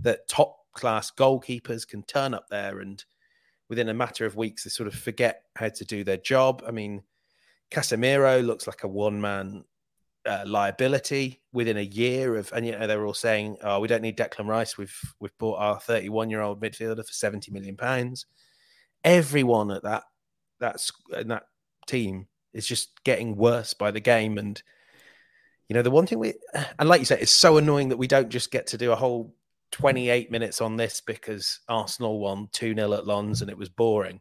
[0.00, 3.04] that top class goalkeepers can turn up there and
[3.68, 6.62] within a matter of weeks they sort of forget how to do their job.
[6.66, 7.02] I mean,
[7.70, 9.64] Casemiro looks like a one man
[10.24, 13.88] uh, liability within a year of, and you know they were all saying, "Oh, we
[13.88, 14.78] don't need Declan Rice.
[14.78, 18.26] We've we've bought our 31 year old midfielder for 70 million pounds."
[19.04, 20.04] Everyone at that
[20.60, 20.80] that
[21.26, 21.44] that
[21.86, 24.38] team is just getting worse by the game.
[24.38, 24.60] And
[25.68, 26.34] you know, the one thing we
[26.78, 28.96] and like you said, it's so annoying that we don't just get to do a
[28.96, 29.34] whole
[29.72, 34.20] 28 minutes on this because Arsenal won 2 0 at Lens and it was boring.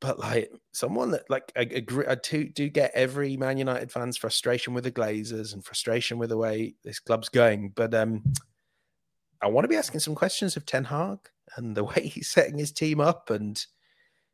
[0.00, 4.16] But like someone that like I agree, I do, do get every Man United fan's
[4.16, 7.72] frustration with the Glazers and frustration with the way this club's going.
[7.74, 8.22] But um
[9.42, 11.18] I want to be asking some questions of Ten Hag
[11.56, 13.64] and the way he's setting his team up and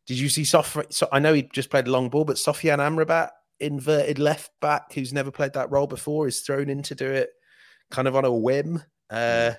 [0.07, 0.77] did you see Sof?
[0.91, 4.93] So I know he just played a long ball, but Sofyan Amrabat, inverted left back,
[4.93, 7.31] who's never played that role before, is thrown in to do it
[7.91, 8.83] kind of on a whim.
[9.09, 9.53] Uh,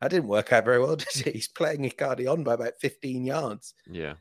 [0.00, 1.34] that didn't work out very well, did it?
[1.34, 3.74] He's playing Icardi on by about 15 yards.
[3.90, 4.14] Yeah.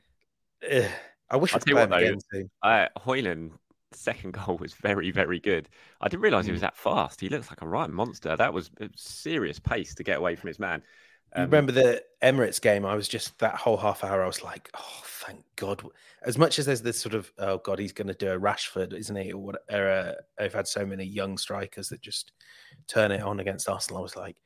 [0.69, 0.87] Uh,
[1.29, 2.49] I wish I'd play him again.
[2.61, 3.51] Uh, Højlund
[3.91, 5.69] second goal was very, very good.
[6.01, 6.65] I didn't realize he was hmm.
[6.65, 7.21] that fast.
[7.21, 8.35] He looks like a right monster.
[8.35, 10.83] That was serious pace to get away from his man.
[11.33, 12.85] Um, remember the Emirates game?
[12.85, 14.23] I was just that whole half hour.
[14.23, 15.83] I was like, oh, thank God.
[16.23, 18.93] As much as there's this sort of, oh God, he's going to do a Rashford,
[18.93, 19.31] isn't he?
[19.31, 19.61] Or what?
[19.71, 20.13] Or, uh,
[20.43, 22.31] I've had so many young strikers that just
[22.87, 23.99] turn it on against Arsenal.
[23.99, 24.37] I was like,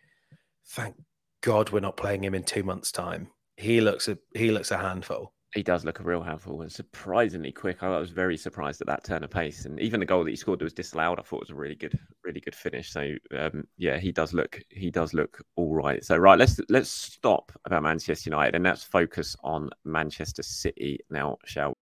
[0.67, 0.95] thank
[1.41, 3.29] God we're not playing him in two months' time.
[3.57, 7.51] He looks a he looks a handful he does look a real handful and surprisingly
[7.51, 7.83] quick.
[7.83, 10.35] I was very surprised at that turn of pace, and even the goal that he
[10.35, 12.91] scored that was disallowed, I thought was a really good, really good finish.
[12.91, 16.03] So um, yeah, he does look, he does look all right.
[16.03, 21.37] So right, let's let's stop about Manchester United and let's focus on Manchester City now,
[21.45, 21.73] shall?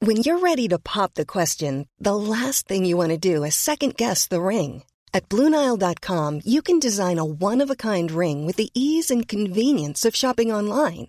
[0.00, 3.54] When you're ready to pop the question, the last thing you want to do is
[3.54, 4.84] second guess the ring.
[5.14, 9.28] At BlueNile.com, you can design a one of a kind ring with the ease and
[9.28, 11.08] convenience of shopping online.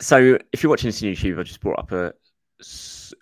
[0.00, 2.12] so, if you're watching this on YouTube, I just brought up a,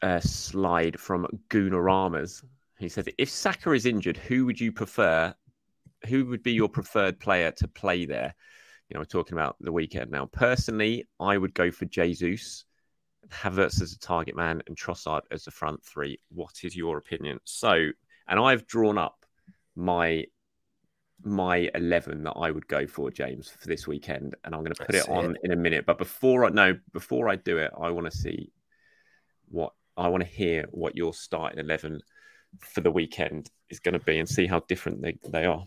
[0.03, 2.45] a slide from Goonaramas.
[2.79, 5.35] He says, "If Saka is injured, who would you prefer?
[6.09, 8.35] Who would be your preferred player to play there?"
[8.89, 10.27] You know, we're talking about the weekend now.
[10.27, 12.65] Personally, I would go for Jesus,
[13.29, 16.19] Havertz as a target man, and Trossard as the front three.
[16.31, 17.39] What is your opinion?
[17.45, 17.91] So,
[18.29, 19.25] and I've drawn up
[19.77, 20.27] my
[21.25, 24.35] my 11 that I would go for, James, for this weekend.
[24.45, 25.41] And I'm going to put That's it on it.
[25.45, 25.87] in a minute.
[25.87, 28.53] But before I know, before I do it, I want to see
[29.49, 32.01] what I want to hear what your starting 11
[32.59, 35.67] for the weekend is going to be and see how different they, they are.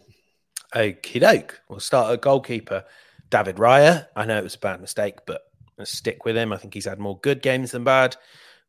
[0.74, 1.62] Okie doke.
[1.70, 2.86] We'll start at goalkeeper.
[3.30, 4.08] David Raya.
[4.16, 5.42] I know it was a bad mistake, but
[5.78, 6.54] let's stick with him.
[6.54, 8.16] I think he's had more good games than bad.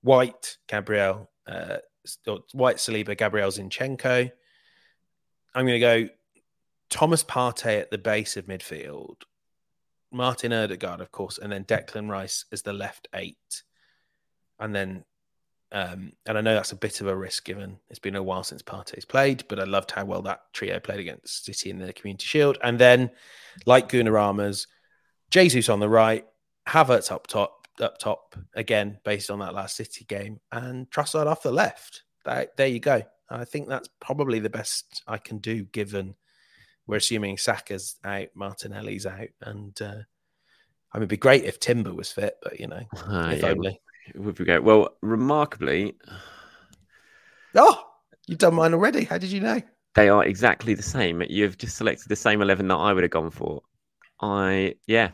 [0.03, 1.79] White, Gabriel, uh,
[2.53, 4.31] White, Saliba, Gabriel Zinchenko.
[5.55, 6.09] I'm going to go
[6.91, 9.23] Thomas Partey at the base of midfield,
[10.13, 13.63] Martin Odegaard, of course, and then Declan Rice as the left eight.
[14.59, 15.05] And then,
[15.73, 18.45] um, and I know that's a bit of a risk given it's been a while
[18.45, 21.93] since Partey's played, but I loved how well that trio played against City in the
[21.93, 22.59] Community Shield.
[22.63, 23.11] And then,
[23.67, 24.67] like Goonaramas,
[25.31, 26.25] Jesus on the right,
[26.69, 31.43] Havertz up top, up top again, based on that last City game, and Trossard off
[31.43, 32.03] the left.
[32.25, 33.03] That, there you go.
[33.29, 36.15] I think that's probably the best I can do given
[36.87, 40.03] we're assuming Saka's out, Martinelli's out, and uh,
[40.93, 43.49] I mean, it'd be great if Timber was fit, but you know, uh, if yeah,
[43.49, 43.81] only.
[44.15, 44.63] Would be great.
[44.63, 45.97] Well, remarkably,
[47.57, 47.85] oh,
[48.29, 49.05] you've done mine already.
[49.05, 49.61] How did you know?
[49.97, 51.23] They are exactly the same.
[51.29, 53.63] You've just selected the same eleven that I would have gone for.
[54.21, 55.11] I yeah,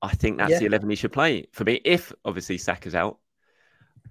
[0.00, 0.58] I think that's yeah.
[0.60, 1.80] the eleven you should play for me.
[1.84, 3.18] If obviously Saka's out,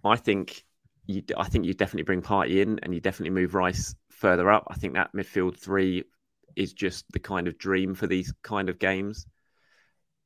[0.04, 0.64] I think
[1.08, 1.24] you.
[1.36, 4.68] I think you definitely bring Partey in, and you definitely move Rice further up.
[4.70, 6.04] I think that midfield three
[6.56, 9.26] is just the kind of dream for these kind of games.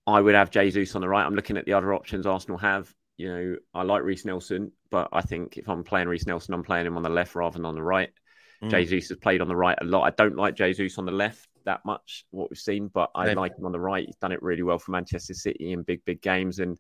[0.05, 1.26] I would have Jesus on the right.
[1.26, 2.93] I'm looking at the other options Arsenal have.
[3.17, 6.63] You know, I like Reiss Nelson, but I think if I'm playing Reiss Nelson, I'm
[6.63, 8.09] playing him on the left rather than on the right.
[8.63, 8.71] Mm.
[8.71, 10.03] Jesus has played on the right a lot.
[10.03, 13.34] I don't like Jesus on the left that much, what we've seen, but I yeah.
[13.34, 14.05] like him on the right.
[14.05, 16.59] He's done it really well for Manchester City in big, big games.
[16.59, 16.78] And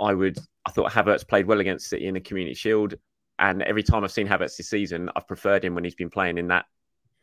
[0.00, 2.94] I would, I thought Havertz played well against City in the Community Shield.
[3.38, 6.38] And every time I've seen Havertz this season, I've preferred him when he's been playing
[6.38, 6.66] in that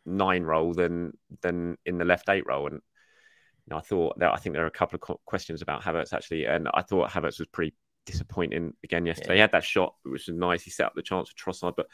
[0.05, 2.67] nine role than than in the left eight role.
[2.67, 5.83] And you know, I thought that I think there are a couple of questions about
[5.83, 7.75] Havertz actually, and I thought Havertz was pretty
[8.05, 9.29] disappointing again yesterday.
[9.29, 9.35] Yeah.
[9.35, 10.63] He had that shot, which was nice.
[10.63, 11.87] He set up the chance for Trossard, but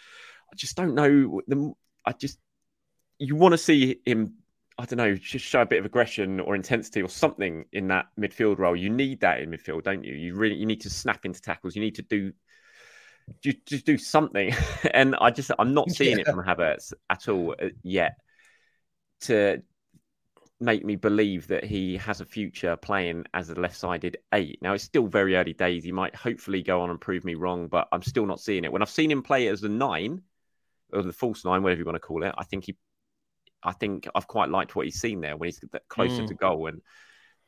[0.52, 1.42] I just don't know.
[1.48, 1.74] The
[2.06, 2.38] I just
[3.20, 4.36] you want to see him.
[4.78, 8.08] I don't know, just show a bit of aggression or intensity or something in that
[8.20, 8.76] midfield role.
[8.76, 10.14] You need that in midfield, don't you?
[10.14, 11.76] You really you need to snap into tackles.
[11.76, 12.32] You need to do
[13.44, 14.54] just, just do something.
[14.94, 16.22] and I just, I'm not seeing yeah.
[16.22, 18.18] it from Havertz at all uh, yet
[19.22, 19.62] to
[20.62, 24.60] make me believe that he has a future playing as a left-sided eight.
[24.62, 25.84] Now it's still very early days.
[25.84, 28.72] He might hopefully go on and prove me wrong, but I'm still not seeing it.
[28.72, 30.22] When I've seen him play as a nine
[30.94, 32.78] or the false nine, whatever you want to call it, I think he,
[33.64, 35.60] I think I've quite liked what he's seen there when he's
[35.90, 36.28] closer mm.
[36.28, 36.82] to goal, and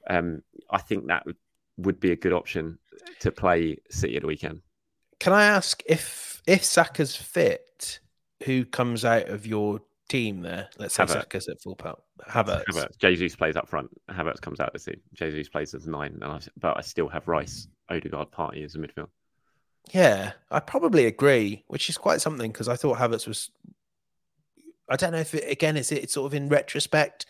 [0.09, 1.37] um, I think that would,
[1.77, 2.79] would be a good option
[3.19, 4.61] to play City at the weekend.
[5.23, 8.01] Can I ask if if Saka's fit,
[8.43, 10.67] who comes out of your team there?
[10.77, 11.95] Let's have Saka's at full power.
[12.27, 12.65] Havertz.
[12.65, 12.97] Havertz.
[12.97, 13.89] Jesus plays up front.
[14.11, 14.95] Havertz comes out to see.
[15.13, 19.07] Jesus plays as nine, I, but I still have Rice, Odegaard, Partey as a midfield.
[19.93, 23.49] Yeah, I probably agree, which is quite something because I thought Havertz was.
[24.89, 27.27] I don't know if it, again is it it's sort of in retrospect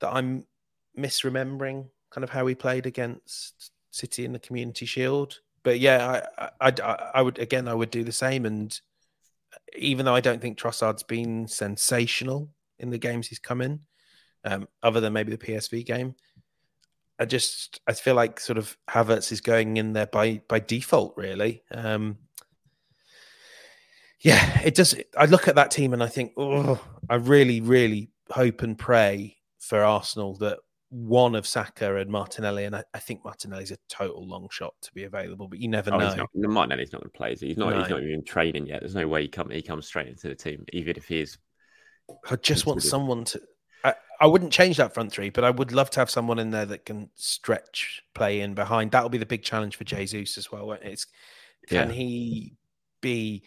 [0.00, 0.44] that I'm
[0.98, 6.60] misremembering kind of how he played against City in the Community Shield but yeah, I,
[6.60, 8.46] I, I, would again, I would do the same.
[8.46, 8.80] And
[9.76, 13.80] even though I don't think Trossard's been sensational in the games he's come in,
[14.44, 16.14] um, other than maybe the PSV game,
[17.18, 21.14] I just I feel like sort of Havertz is going in there by by default,
[21.16, 21.64] really.
[21.72, 22.18] Um,
[24.20, 24.94] yeah, it does.
[25.18, 29.38] I look at that team and I think, oh, I really, really hope and pray
[29.58, 30.60] for Arsenal that
[30.90, 34.94] one of Saka and Martinelli, and I, I, think Martinelli's a total long shot to
[34.94, 36.14] be available, but you never oh, know.
[36.14, 37.34] Not, Martinelli's not going to play.
[37.34, 37.70] He's not.
[37.70, 37.80] No.
[37.80, 38.80] He's not even training yet.
[38.80, 39.50] There's no way he come.
[39.50, 41.38] He comes straight into the team, even if he is.
[42.30, 43.40] I just want someone to.
[43.84, 46.50] I, I wouldn't change that front three, but I would love to have someone in
[46.50, 48.92] there that can stretch play in behind.
[48.92, 50.66] That'll be the big challenge for Jesus as well.
[50.66, 50.92] Won't it?
[50.92, 51.06] It's
[51.66, 51.94] can Yeah.
[51.94, 52.54] he
[53.00, 53.44] be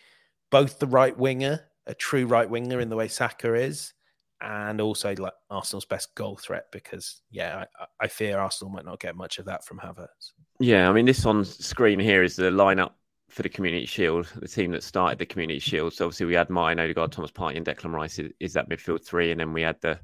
[0.50, 3.94] both the right winger, a true right winger in the way Saka is,
[4.42, 6.66] and also like Arsenal's best goal threat?
[6.72, 10.32] Because yeah, I, I fear Arsenal might not get much of that from Havertz.
[10.60, 12.92] Yeah, I mean, this on screen here is the lineup
[13.30, 15.94] for the Community Shield, the team that started the Community Shield.
[15.94, 19.06] So obviously we had Martin Odegaard, Thomas Partey, and Declan Rice is, is that midfield
[19.06, 20.00] three, and then we had the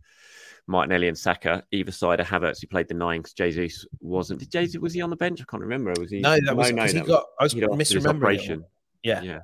[0.67, 2.61] Martinelli and Saka either side of Havertz.
[2.61, 4.39] Who played the nine because Jesus wasn't.
[4.39, 5.41] Did Jesus was he on the bench?
[5.41, 5.93] I can't remember.
[5.99, 6.21] Was he?
[6.21, 7.25] No, that was because he that got.
[7.39, 8.63] I was he'd after misremembering.
[9.03, 9.21] Yeah.
[9.21, 9.39] yeah.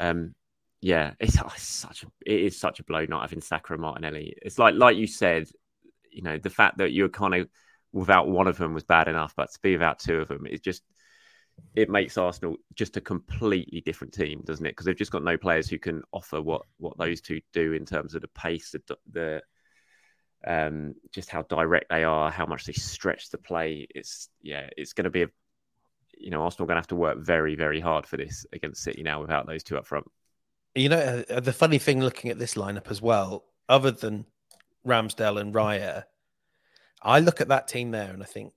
[0.00, 0.34] Um,
[0.82, 3.82] yeah, it's, oh, it's such a it is such a blow not having Saka and
[3.82, 4.34] Martinelli.
[4.42, 5.48] It's like like you said,
[6.10, 7.48] you know, the fact that you're kind of
[7.92, 10.62] without one of them was bad enough, but to be without two of them, it
[10.62, 10.82] just
[11.76, 14.70] it makes Arsenal just a completely different team, doesn't it?
[14.70, 17.86] Because they've just got no players who can offer what what those two do in
[17.86, 19.42] terms of the pace, the the
[20.44, 23.86] um, just how direct they are, how much they stretch the play.
[23.94, 25.28] It's yeah, it's going to be a
[26.18, 29.04] you know Arsenal going to have to work very very hard for this against City
[29.04, 30.06] now without those two up front.
[30.74, 34.26] You know, uh, the funny thing looking at this lineup as well, other than
[34.86, 36.04] Ramsdale and Raya,
[37.02, 38.52] I look at that team there and I think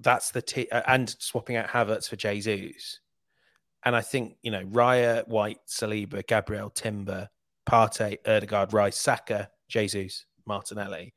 [0.00, 3.00] that's the team, and swapping out Havertz for Jesus.
[3.84, 7.30] And I think, you know, Raya, White, Saliba, Gabriel, Timber,
[7.66, 11.14] Partey, Odegaard, Rice, Saka, Jesus, Martinelli.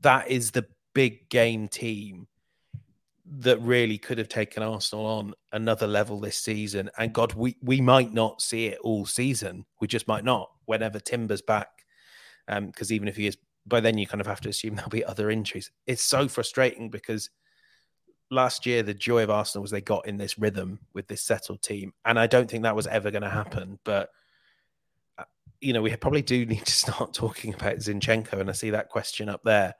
[0.00, 2.26] That is the big game team
[3.38, 6.90] that really could have taken Arsenal on another level this season.
[6.98, 9.64] And God, we, we might not see it all season.
[9.80, 11.68] We just might not whenever Timber's back.
[12.48, 15.04] Because even if he is, by then you kind of have to assume there'll be
[15.04, 15.70] other injuries.
[15.86, 17.30] It's so frustrating because
[18.32, 21.62] last year the joy of Arsenal was they got in this rhythm with this settled
[21.62, 21.92] team.
[22.04, 23.78] And I don't think that was ever going to happen.
[23.84, 24.10] But
[25.18, 25.24] uh,
[25.60, 28.88] you know, we probably do need to start talking about Zinchenko, and I see that
[28.88, 29.74] question up there.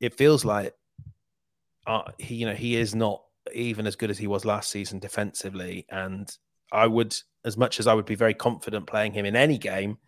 [0.00, 0.72] It feels like
[1.90, 3.22] uh, he, you know, he is not
[3.52, 6.30] even as good as he was last season defensively, and
[6.72, 9.98] I would, as much as I would be very confident playing him in any game,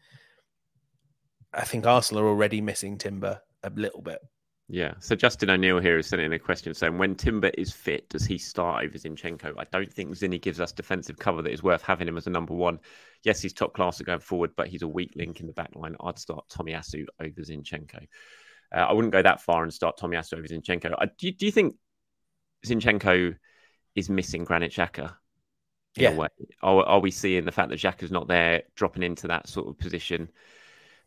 [1.52, 4.20] I think Arsenal are already missing Timber a little bit.
[4.68, 4.94] Yeah.
[5.00, 8.24] So Justin O'Neill here is sending in a question saying, when Timber is fit, does
[8.24, 9.52] he start over Zinchenko?
[9.58, 12.30] I don't think Zinny gives us defensive cover that is worth having him as a
[12.30, 12.78] number one.
[13.22, 15.70] Yes, he's top class at going forward, but he's a weak link in the back
[15.74, 15.96] line.
[16.00, 18.06] I'd start Tomiyasu over Zinchenko.
[18.74, 20.94] Uh, I wouldn't go that far and start Tomiyasu over Zinchenko.
[20.98, 21.76] I, do, you- do you think
[22.66, 23.36] Zinchenko
[23.94, 25.14] is missing Granit Xhaka?
[25.96, 26.16] in a Yeah.
[26.16, 26.28] way?
[26.62, 29.78] Are, are we seeing the fact that Xhaka's not there, dropping into that sort of
[29.78, 30.30] position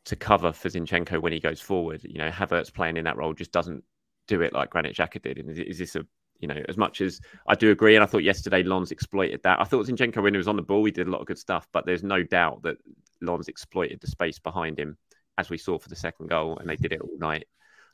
[0.06, 2.04] to cover for Zinchenko when he goes forward?
[2.04, 3.84] You know, Havertz playing in that role just doesn't
[4.28, 5.40] do it like Granit Xhaka did.
[5.40, 6.06] And is, is this a
[6.40, 9.60] you know, as much as I do agree, and I thought yesterday Lens exploited that.
[9.60, 11.40] I thought Zinchenko when he was on the ball, he did a lot of good
[11.40, 12.76] stuff, but there's no doubt that
[13.22, 14.98] Lens exploited the space behind him,
[15.38, 17.48] as we saw for the second goal, and they did it all night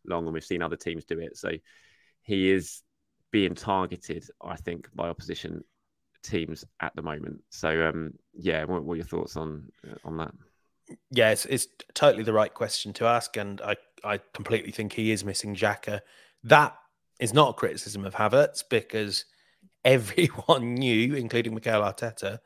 [0.05, 1.37] long, and we've seen other teams do it.
[1.37, 1.51] So
[2.21, 2.81] he is
[3.31, 5.63] being targeted, I think, by opposition
[6.23, 7.41] teams at the moment.
[7.49, 9.67] So um, yeah, what, what are your thoughts on
[10.03, 10.33] on that?
[11.09, 15.11] Yeah, it's, it's totally the right question to ask, and I, I completely think he
[15.11, 16.01] is missing Xhaka.
[16.43, 16.75] That
[17.19, 19.25] is not a criticism of Havertz because
[19.85, 22.39] everyone knew, including Mikel Arteta,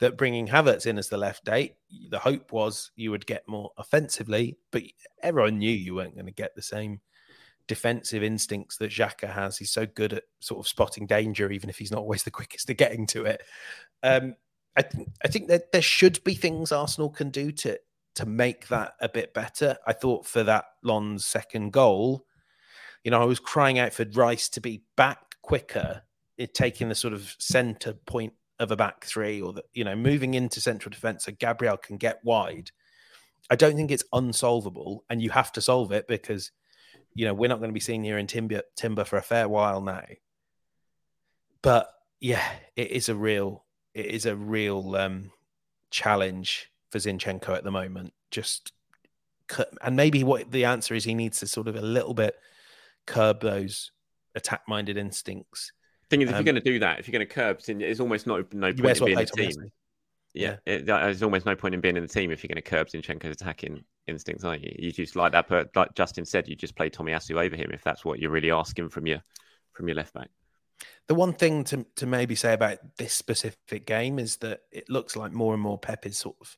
[0.00, 1.76] that bringing Havertz in as the left eight,
[2.10, 4.82] the hope was you would get more offensively, but
[5.22, 7.00] everyone knew you weren't going to get the same
[7.66, 9.58] defensive instincts that Xhaka has.
[9.58, 12.70] He's so good at sort of spotting danger, even if he's not always the quickest
[12.70, 13.42] at getting to it.
[14.02, 14.34] Um,
[14.76, 17.78] I think I think that there should be things Arsenal can do to
[18.16, 19.76] to make that a bit better.
[19.86, 22.26] I thought for that Lens's second goal,
[23.04, 26.02] you know, I was crying out for Rice to be back quicker,
[26.36, 29.96] it taking the sort of centre point of a back three, or the you know
[29.96, 32.70] moving into central defence so Gabriel can get wide.
[33.50, 36.50] I don't think it's unsolvable, and you have to solve it because
[37.14, 39.48] you know we're not going to be seeing here in Timber Timber for a fair
[39.48, 40.04] while now.
[41.62, 41.88] But
[42.20, 42.44] yeah,
[42.76, 45.30] it is a real it is a real um,
[45.90, 48.12] challenge for Zinchenko at the moment.
[48.30, 48.72] Just
[49.48, 52.36] cut, and maybe what the answer is, he needs to sort of a little bit
[53.06, 53.92] curb those
[54.34, 55.72] attack-minded instincts.
[56.08, 58.00] Thing is, if Um, you're going to do that, if you're going to curb, there's
[58.00, 59.50] almost no no point in being the team.
[59.50, 59.70] Tomiyasu.
[60.34, 62.70] Yeah, it, there's almost no point in being in the team if you're going to
[62.70, 64.74] curb Zinchenko's attacking instincts, aren't you?
[64.78, 67.82] You just like that, but like Justin said, you just play Tomiyasu over him if
[67.82, 69.22] that's what you're really asking from your
[69.72, 70.28] from your left back.
[71.08, 75.16] The one thing to, to maybe say about this specific game is that it looks
[75.16, 76.56] like more and more Pep is sort of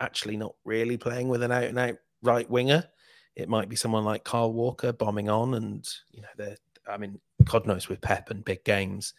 [0.00, 2.88] actually not really playing with an out and out right winger.
[3.36, 6.56] It might be someone like Kyle Walker bombing on, and you know, they're,
[6.88, 9.14] I mean, God knows with Pep and big games.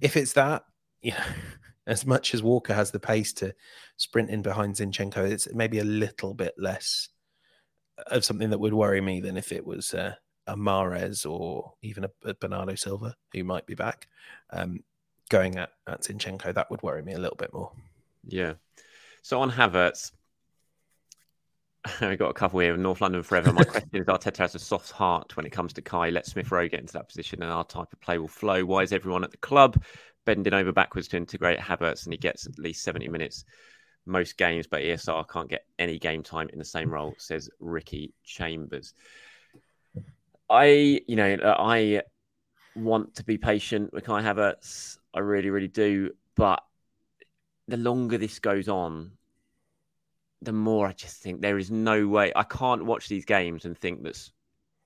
[0.00, 0.64] If it's that,
[1.00, 1.24] you know,
[1.86, 3.54] as much as Walker has the pace to
[3.96, 7.08] sprint in behind Zinchenko, it's maybe a little bit less
[8.06, 10.14] of something that would worry me than if it was uh,
[10.46, 14.06] a Mares or even a, a, Bernardo Silva who might be back
[14.50, 14.80] um,
[15.30, 16.54] going at, at Zinchenko.
[16.54, 17.72] That would worry me a little bit more.
[18.24, 18.54] Yeah.
[19.22, 20.12] So on Havertz,
[22.00, 22.76] We've got a couple here.
[22.76, 23.52] North London forever.
[23.52, 26.10] My question is: Arteta has a soft heart when it comes to Kai.
[26.10, 28.64] Let Smith Rowe get into that position, and our type of play will flow.
[28.64, 29.82] Why is everyone at the club
[30.24, 33.44] bending over backwards to integrate Havertz, and he gets at least seventy minutes
[34.06, 37.14] most games, but ESR can't get any game time in the same role?
[37.18, 38.94] Says Ricky Chambers.
[40.50, 42.02] I, you know, I
[42.74, 44.96] want to be patient with Kai Havertz.
[45.12, 46.12] I really, really do.
[46.34, 46.62] But
[47.68, 49.12] the longer this goes on,
[50.42, 53.76] the more I just think there is no way I can't watch these games and
[53.76, 54.30] think that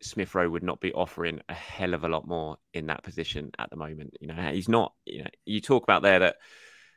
[0.01, 3.51] Smith Rowe would not be offering a hell of a lot more in that position
[3.59, 4.17] at the moment.
[4.21, 4.93] You know, he's not.
[5.07, 6.37] You know, you talk about there that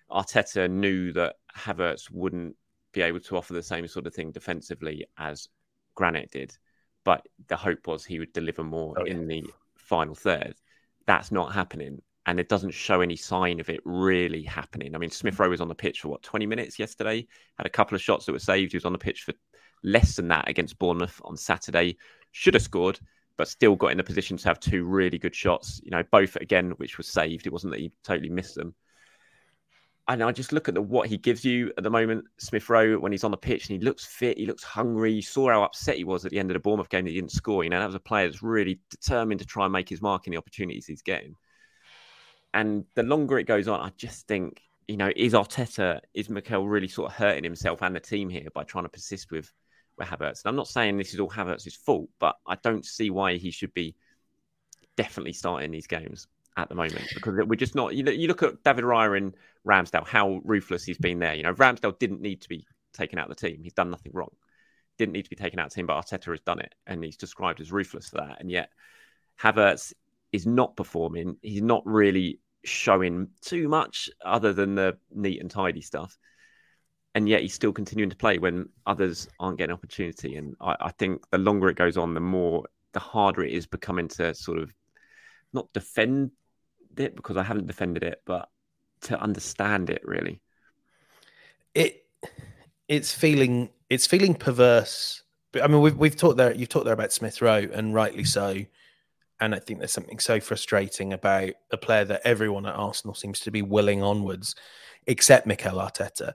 [0.10, 2.56] Arteta knew that Havertz wouldn't
[2.93, 5.49] be able to offer the same sort of thing defensively as
[5.95, 6.56] Granit did,
[7.03, 9.14] but the hope was he would deliver more oh, yeah.
[9.14, 9.45] in the
[9.76, 10.56] final third.
[11.06, 14.95] That's not happening and it doesn't show any sign of it really happening.
[14.95, 17.28] I mean, Smith Rowe was on the pitch for what, 20 minutes yesterday?
[17.57, 18.71] Had a couple of shots that were saved.
[18.71, 19.34] He was on the pitch for
[19.84, 21.97] less than that against Bournemouth on Saturday.
[22.32, 22.99] Should have scored,
[23.38, 25.80] but still got in the position to have two really good shots.
[25.84, 27.45] You know, both again, which was saved.
[27.45, 28.73] It wasn't that he totally missed them.
[30.07, 32.99] And I just look at the, what he gives you at the moment, Smith Rowe,
[32.99, 35.13] when he's on the pitch and he looks fit, he looks hungry.
[35.13, 37.15] You saw how upset he was at the end of the Bournemouth game that he
[37.15, 37.63] didn't score.
[37.63, 40.28] You know, that was a player that's really determined to try and make his mark
[40.28, 41.36] in the opportunities he's getting.
[42.56, 46.66] And the longer it goes on, I just think, you know, is Arteta, is Mikel
[46.66, 49.51] really sort of hurting himself and the team here by trying to persist with,
[49.97, 50.43] with Havertz?
[50.43, 53.51] And I'm not saying this is all Havertz's fault, but I don't see why he
[53.51, 53.93] should be
[54.95, 57.93] definitely starting these games at the moment because we're just not.
[57.93, 59.34] You, know, you look at David Raya and
[59.68, 61.36] Ramsdale, how ruthless he's been there.
[61.36, 63.60] You know, Ramsdale didn't need to be taken out of the team.
[63.64, 64.32] He's done nothing wrong.
[64.97, 67.03] Didn't need to be taken out of the team, but Arteta has done it, and
[67.03, 68.39] he's described as ruthless for that.
[68.39, 68.70] And yet,
[69.41, 69.91] Havertz
[70.32, 71.36] is not performing.
[71.41, 76.18] He's not really showing too much other than the neat and tidy stuff.
[77.13, 80.36] And yet he's still continuing to play when others aren't getting opportunity.
[80.36, 83.66] And I, I think the longer it goes on, the more the harder it is
[83.66, 84.74] becoming to sort of
[85.53, 86.32] not defend
[86.97, 88.49] it because I haven't defended it, but
[89.01, 90.41] to understand it really.
[91.74, 92.05] It
[92.88, 95.24] it's feeling it's feeling perverse.
[95.61, 96.53] I mean, we've we've talked there.
[96.53, 98.66] You've talked there about Smith Rowe, and rightly so.
[99.39, 103.41] And I think there's something so frustrating about a player that everyone at Arsenal seems
[103.41, 104.55] to be willing onwards,
[105.07, 106.33] except Mikel Arteta,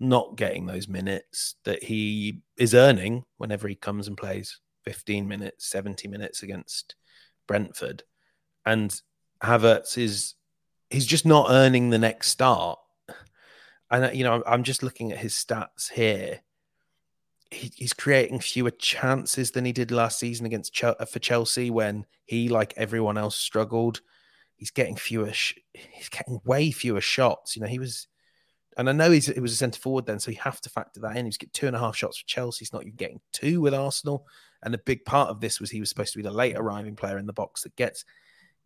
[0.00, 5.66] not getting those minutes that he is earning whenever he comes and plays 15 minutes,
[5.66, 6.96] 70 minutes against
[7.46, 8.02] Brentford.
[8.66, 9.00] And
[9.42, 10.34] Havertz is
[10.90, 12.78] he's just not earning the next start.
[13.90, 16.40] And you know, I'm just looking at his stats here
[17.50, 21.70] he, he's creating fewer chances than he did last season against Ch- uh, for Chelsea
[21.70, 24.00] when he, like everyone else, struggled.
[24.56, 25.32] He's getting fewer.
[25.32, 27.56] Sh- he's getting way fewer shots.
[27.56, 28.06] You know, he was,
[28.76, 31.00] and I know he's he was a centre forward then, so you have to factor
[31.00, 31.24] that in.
[31.24, 32.60] He's getting two and a half shots for Chelsea.
[32.60, 34.26] He's not even getting two with Arsenal.
[34.62, 36.94] And a big part of this was he was supposed to be the late arriving
[36.94, 38.04] player in the box that gets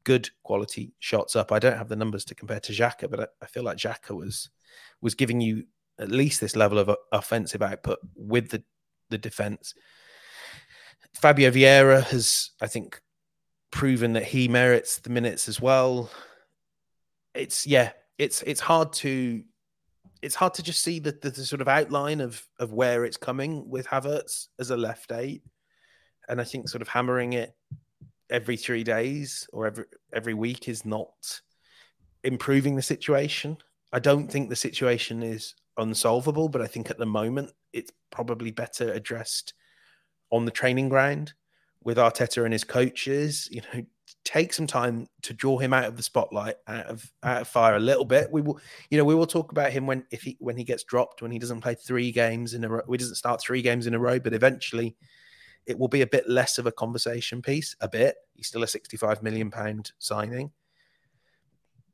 [0.02, 1.52] good quality shots up.
[1.52, 4.10] I don't have the numbers to compare to Xhaka, but I, I feel like Xhaka
[4.10, 4.50] was
[5.00, 5.64] was giving you
[5.98, 8.62] at least this level of uh, offensive output with the
[9.10, 9.74] the defense.
[11.14, 13.00] Fabio Vieira has, I think,
[13.70, 16.10] proven that he merits the minutes as well.
[17.34, 19.42] It's yeah, it's it's hard to
[20.22, 23.16] it's hard to just see the, the, the, sort of outline of of where it's
[23.16, 25.42] coming with Havertz as a left eight,
[26.28, 27.54] and I think sort of hammering it
[28.30, 31.40] every three days or every every week is not
[32.22, 33.58] improving the situation.
[33.92, 38.50] I don't think the situation is unsolvable, but I think at the moment it's probably
[38.50, 39.54] better addressed
[40.30, 41.34] on the training ground
[41.82, 43.48] with Arteta and his coaches.
[43.50, 43.84] You know,
[44.24, 47.76] take some time to draw him out of the spotlight, out of out of fire
[47.76, 48.30] a little bit.
[48.30, 48.58] We will,
[48.90, 51.30] you know, we will talk about him when if he when he gets dropped, when
[51.30, 53.98] he doesn't play three games in a row, he doesn't start three games in a
[53.98, 54.96] row, but eventually
[55.66, 57.74] it will be a bit less of a conversation piece.
[57.80, 58.16] A bit.
[58.34, 60.52] He's still a sixty-five million pound signing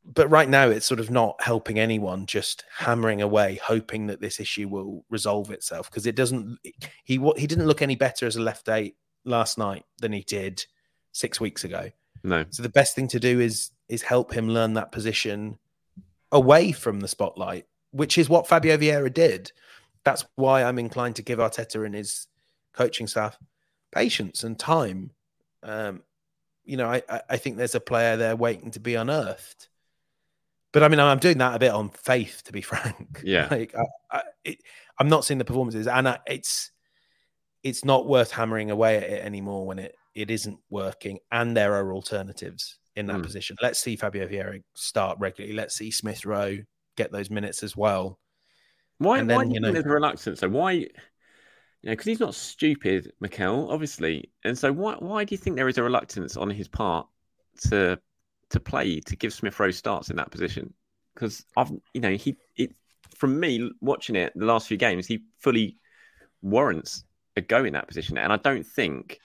[0.05, 4.41] but right now it's sort of not helping anyone just hammering away hoping that this
[4.41, 6.59] issue will resolve itself because it doesn't
[7.05, 10.65] he he didn't look any better as a left eight last night than he did
[11.13, 11.91] 6 weeks ago.
[12.23, 12.45] No.
[12.51, 15.59] So the best thing to do is is help him learn that position
[16.33, 19.53] away from the spotlight which is what Fabio Vieira did.
[20.05, 22.27] That's why I'm inclined to give Arteta and his
[22.73, 23.37] coaching staff
[23.93, 25.11] patience and time.
[25.63, 26.03] Um,
[26.65, 29.69] you know, I, I think there's a player there waiting to be unearthed.
[30.73, 33.23] But I mean, I'm doing that a bit on faith, to be frank.
[33.25, 33.49] Yeah.
[33.51, 33.85] like, I,
[34.19, 34.59] I, it,
[34.99, 36.71] I'm not seeing the performances, and I, it's
[37.63, 41.75] it's not worth hammering away at it anymore when it it isn't working and there
[41.75, 43.23] are alternatives in that Mm.
[43.23, 43.57] position.
[43.63, 45.55] Let's see Fabio Vieira start regularly.
[45.57, 46.59] Let's see Smith Rowe
[46.97, 48.19] get those minutes as well.
[48.99, 50.41] Why, And why then, do you know- there's reluctance?
[50.41, 50.89] So why, you
[51.85, 55.69] know, because he's not stupid, Mikel, obviously, and so why why do you think there
[55.69, 57.07] is a reluctance on his part
[57.69, 57.99] to
[58.51, 60.73] to play to give Smith Rowe starts in that position?
[61.15, 62.75] Because I've you know he it
[63.17, 65.77] from me watching it the last few games, he fully
[66.43, 67.05] warrants
[67.37, 69.19] a go in that position, and I don't think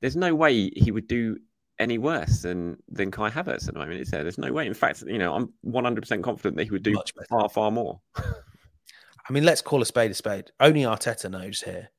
[0.00, 1.38] there's no way he would do
[1.78, 4.00] any worse than than Kai Havertz at the moment.
[4.00, 4.22] Is there?
[4.22, 4.66] There's no way.
[4.66, 8.00] In fact, you know, I'm 100 percent confident that he would do far far more.
[8.16, 10.50] I mean, let's call a spade a spade.
[10.58, 11.90] Only Arteta knows here.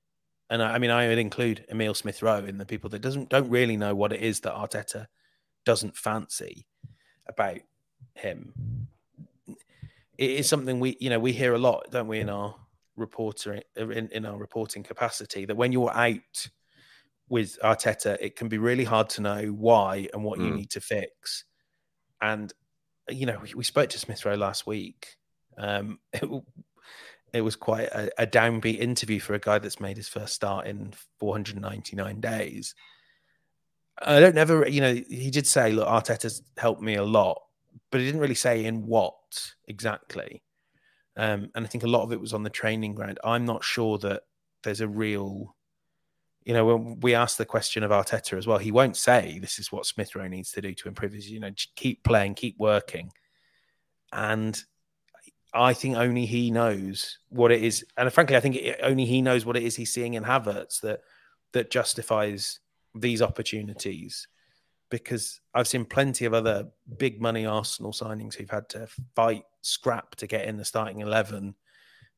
[0.49, 3.29] And I, I mean, I would include Emil Smith Rowe in the people that doesn't
[3.29, 5.07] don't really know what it is that Arteta
[5.65, 6.65] doesn't fancy
[7.27, 7.59] about
[8.15, 8.53] him.
[10.17, 12.55] It is something we, you know, we hear a lot, don't we, in our
[12.97, 16.49] reporter in, in our reporting capacity that when you're out
[17.29, 20.57] with Arteta, it can be really hard to know why and what you Mm.
[20.57, 21.45] need to fix.
[22.21, 22.53] And
[23.09, 25.15] you know, we, we spoke to Smith Rowe last week.
[25.57, 26.43] Um, it,
[27.33, 30.67] it was quite a, a downbeat interview for a guy that's made his first start
[30.67, 32.75] in 499 days.
[34.03, 37.41] I don't never, you know, he did say, look, Arteta's helped me a lot,
[37.91, 39.15] but he didn't really say in what
[39.67, 40.43] exactly.
[41.17, 43.19] Um, and I think a lot of it was on the training ground.
[43.23, 44.23] I'm not sure that
[44.63, 45.55] there's a real,
[46.43, 49.59] you know, when we asked the question of Arteta as well, he won't say this
[49.59, 52.57] is what Smith Rowe needs to do to improve his, you know, keep playing, keep
[52.57, 53.11] working.
[54.13, 54.61] And
[55.53, 59.21] I think only he knows what it is, and frankly, I think it, only he
[59.21, 61.01] knows what it is he's seeing in Havertz that
[61.53, 62.59] that justifies
[62.95, 64.27] these opportunities.
[64.89, 66.67] Because I've seen plenty of other
[66.97, 71.55] big money Arsenal signings who've had to fight, scrap to get in the starting eleven.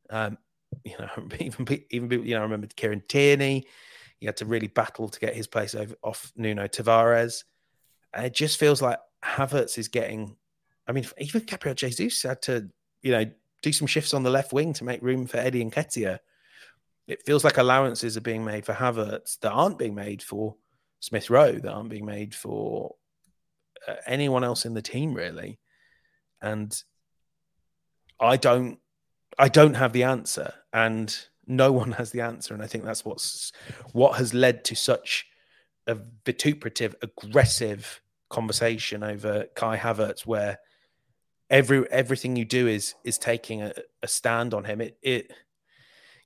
[0.09, 0.39] Um,
[0.83, 1.09] you know,
[1.39, 3.67] even even you know, I remember Kieran Tierney.
[4.17, 7.43] He had to really battle to get his place over off Nuno Tavares.
[8.13, 10.35] And it just feels like Havertz is getting.
[10.87, 12.69] I mean, even Gabriel Jesus had to
[13.03, 13.25] you know,
[13.61, 16.19] do some shifts on the left wing to make room for Eddie Nketiah.
[17.05, 20.55] It feels like allowances are being made for Havertz that aren't being made for
[21.03, 22.95] Smith Rowe, that aren't being made for
[23.85, 25.59] uh, anyone else in the team, really.
[26.41, 26.73] And
[28.21, 28.79] I don't,
[29.37, 31.13] I don't have the answer, and
[31.45, 32.53] no one has the answer.
[32.53, 33.51] And I think that's what's
[33.91, 35.27] what has led to such
[35.87, 40.59] a vituperative, aggressive conversation over Kai Havertz, where
[41.49, 44.79] every everything you do is is taking a, a stand on him.
[44.79, 45.33] It it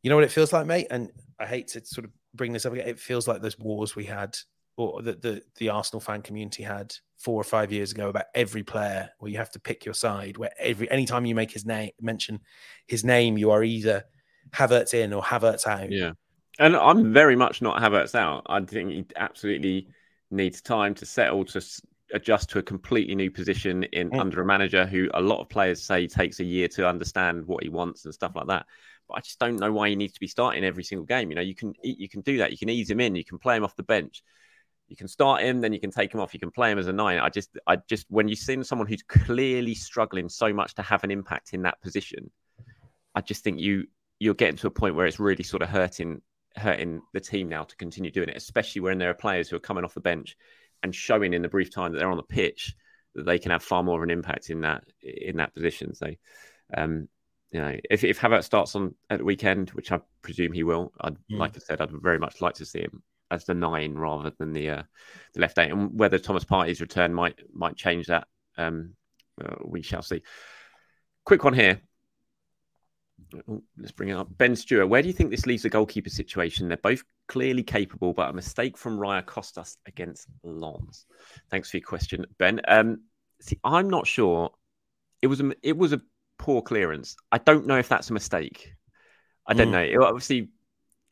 [0.03, 0.85] you know what it feels like, mate.
[0.91, 1.09] And
[1.39, 2.87] I hate to sort of bring this up again.
[2.87, 4.37] It feels like those wars we had,
[4.77, 8.63] or that the the Arsenal fan community had four or five years ago about every
[8.63, 10.37] player, where you have to pick your side.
[10.37, 12.39] Where every anytime you make his name mention
[12.85, 14.05] his name, you are either
[14.51, 15.91] Havertz in or Havertz out.
[15.91, 16.11] Yeah.
[16.59, 18.43] And I'm very much not Havertz out.
[18.47, 19.89] I think he absolutely
[20.31, 21.61] needs time to settle, to
[22.13, 24.19] adjust to a completely new position in Mm.
[24.19, 27.63] under a manager who a lot of players say takes a year to understand what
[27.63, 28.65] he wants and stuff like that.
[29.07, 31.29] But I just don't know why he needs to be starting every single game.
[31.29, 32.51] You know, you can you can do that.
[32.51, 33.15] You can ease him in.
[33.15, 34.23] You can play him off the bench.
[34.87, 36.33] You can start him, then you can take him off.
[36.33, 37.19] You can play him as a nine.
[37.19, 41.03] I just, I just, when you've seen someone who's clearly struggling so much to have
[41.03, 42.31] an impact in that position,
[43.15, 43.87] I just think you
[44.19, 46.21] you're getting to a point where it's really sort of hurting
[46.55, 49.59] hurting the team now to continue doing it, especially when there are players who are
[49.59, 50.35] coming off the bench
[50.83, 52.75] and showing in the brief time that they're on the pitch
[53.15, 55.93] that they can have far more of an impact in that in that position.
[55.93, 56.11] So,
[56.75, 57.07] um,
[57.51, 60.93] you know, if if Havertz starts on at the weekend, which I presume he will,
[61.01, 61.39] I'd Mm.
[61.39, 64.53] like I said, I'd very much like to see him as the nine rather than
[64.53, 64.83] the uh,
[65.33, 68.93] the left eight, and whether Thomas Partey's return might might change that, um,
[69.43, 70.21] uh, we shall see.
[71.25, 71.81] Quick one here.
[73.49, 74.29] Oh, let's bring it up.
[74.37, 76.67] Ben Stewart, where do you think this leaves the goalkeeper situation?
[76.67, 81.05] They're both clearly capable, but a mistake from Raya cost us against Lens.
[81.49, 82.61] Thanks for your question, Ben.
[82.67, 83.01] Um,
[83.41, 84.51] see, I'm not sure.
[85.21, 86.01] It was a it was a
[86.37, 87.15] poor clearance.
[87.31, 88.73] I don't know if that's a mistake.
[89.45, 89.71] I don't Mm.
[89.71, 89.79] know.
[89.81, 90.49] It, obviously,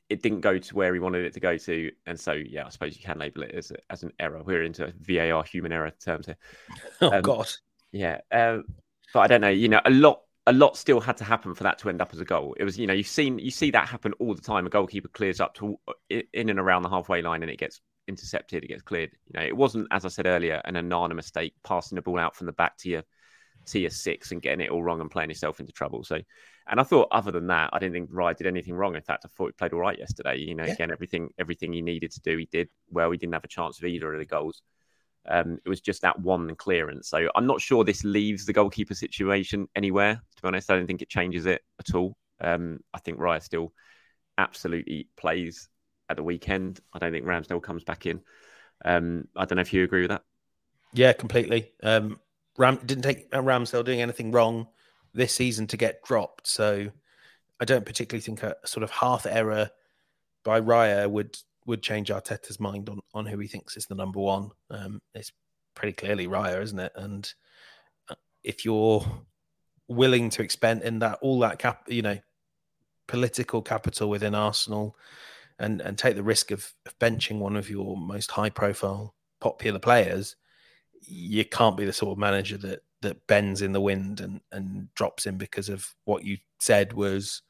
[0.10, 2.70] it didn't go to where he wanted it to go to, and so yeah, I
[2.70, 4.42] suppose you can label it as, a, as an error.
[4.44, 6.38] We're into VAR human error terms here.
[7.02, 7.50] Oh Um, God.
[7.92, 8.66] Yeah, um,
[9.14, 9.50] but I don't know.
[9.50, 12.14] You know, a lot, a lot still had to happen for that to end up
[12.14, 12.56] as a goal.
[12.60, 14.66] It was, you know, you've seen, you see that happen all the time.
[14.68, 15.78] A goalkeeper clears up to
[16.10, 18.64] in and around the halfway line, and it gets intercepted.
[18.64, 19.12] It gets cleared.
[19.28, 22.36] You know, it wasn't, as I said earlier, an Onana mistake passing the ball out
[22.36, 23.04] from the back to your
[23.68, 26.04] to your six and getting it all wrong and playing yourself into trouble.
[26.04, 26.20] So,
[26.68, 28.96] and I thought, other than that, I didn't think Ryan did anything wrong.
[28.96, 30.38] In fact, I thought he played all right yesterday.
[30.38, 30.74] You know, Yeah.
[30.74, 33.12] again, everything everything he needed to do, he did well.
[33.12, 34.62] He didn't have a chance of either of the goals.
[35.28, 37.10] Um, it was just that one clearance.
[37.10, 40.22] So I'm not sure this leaves the goalkeeper situation anywhere.
[40.36, 42.16] To be honest, I don't think it changes it at all.
[42.40, 43.74] Um, I think Raya still
[44.38, 45.68] absolutely plays
[46.10, 46.80] at the weekend.
[46.94, 48.22] I don't think Ramsdale comes back in.
[48.84, 50.24] Um, I don't know if you agree with that.
[50.94, 51.72] Yeah, completely.
[51.82, 52.20] Um,
[52.58, 54.68] Ram didn't take Ramsdale doing anything wrong
[55.16, 56.92] this season to get dropped, so
[57.60, 59.70] I don't particularly think a, sort of half error
[60.44, 64.20] by Raya would would change Arteta's mind on on who he thinks is the number
[64.20, 64.52] one.
[64.70, 65.32] Um, it's
[65.74, 66.92] pretty clearly Raya, isn't it?
[66.96, 67.32] And
[68.10, 69.06] uh, if you're
[69.88, 72.20] willing to expend in that all that cap, you know,
[73.08, 74.96] political capital within Arsenal,
[75.60, 79.80] and and take the risk of, of benching one of your most high profile popular
[79.80, 80.36] players,
[81.02, 84.94] you can't be the sort of manager that that bends in the wind and and
[84.94, 87.42] drops in because of what you said was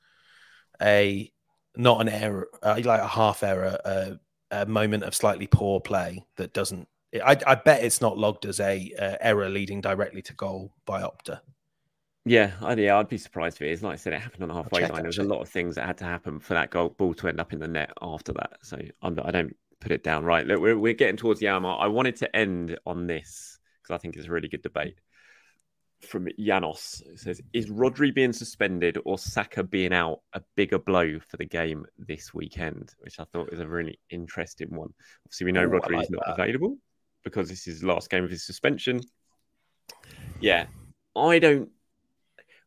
[0.81, 1.31] a
[1.77, 4.11] not an error, uh, like a half error, uh,
[4.51, 6.87] a moment of slightly poor play that doesn't.
[7.13, 11.01] I, I bet it's not logged as a uh, error leading directly to goal by
[11.01, 11.39] Opta.
[12.25, 13.83] Yeah, I, yeah, I'd be surprised if it is.
[13.83, 15.01] Like I said, it happened on the halfway line.
[15.01, 17.27] There was a lot of things that had to happen for that goal ball to
[17.27, 18.57] end up in the net after that.
[18.63, 20.45] So I'm, I do not put it down right.
[20.45, 21.79] Look, we're, we're getting towards the hour mark.
[21.81, 24.97] I wanted to end on this because I think it's a really good debate.
[26.01, 31.19] From Janos, it says, "Is Rodri being suspended or Saka being out a bigger blow
[31.19, 34.93] for the game this weekend?" Which I thought was a really interesting one.
[35.25, 36.39] Obviously, we know oh, Rodri is not that.
[36.39, 36.77] available
[37.23, 39.01] because this is the last game of his suspension.
[40.39, 40.67] Yeah,
[41.15, 41.69] I don't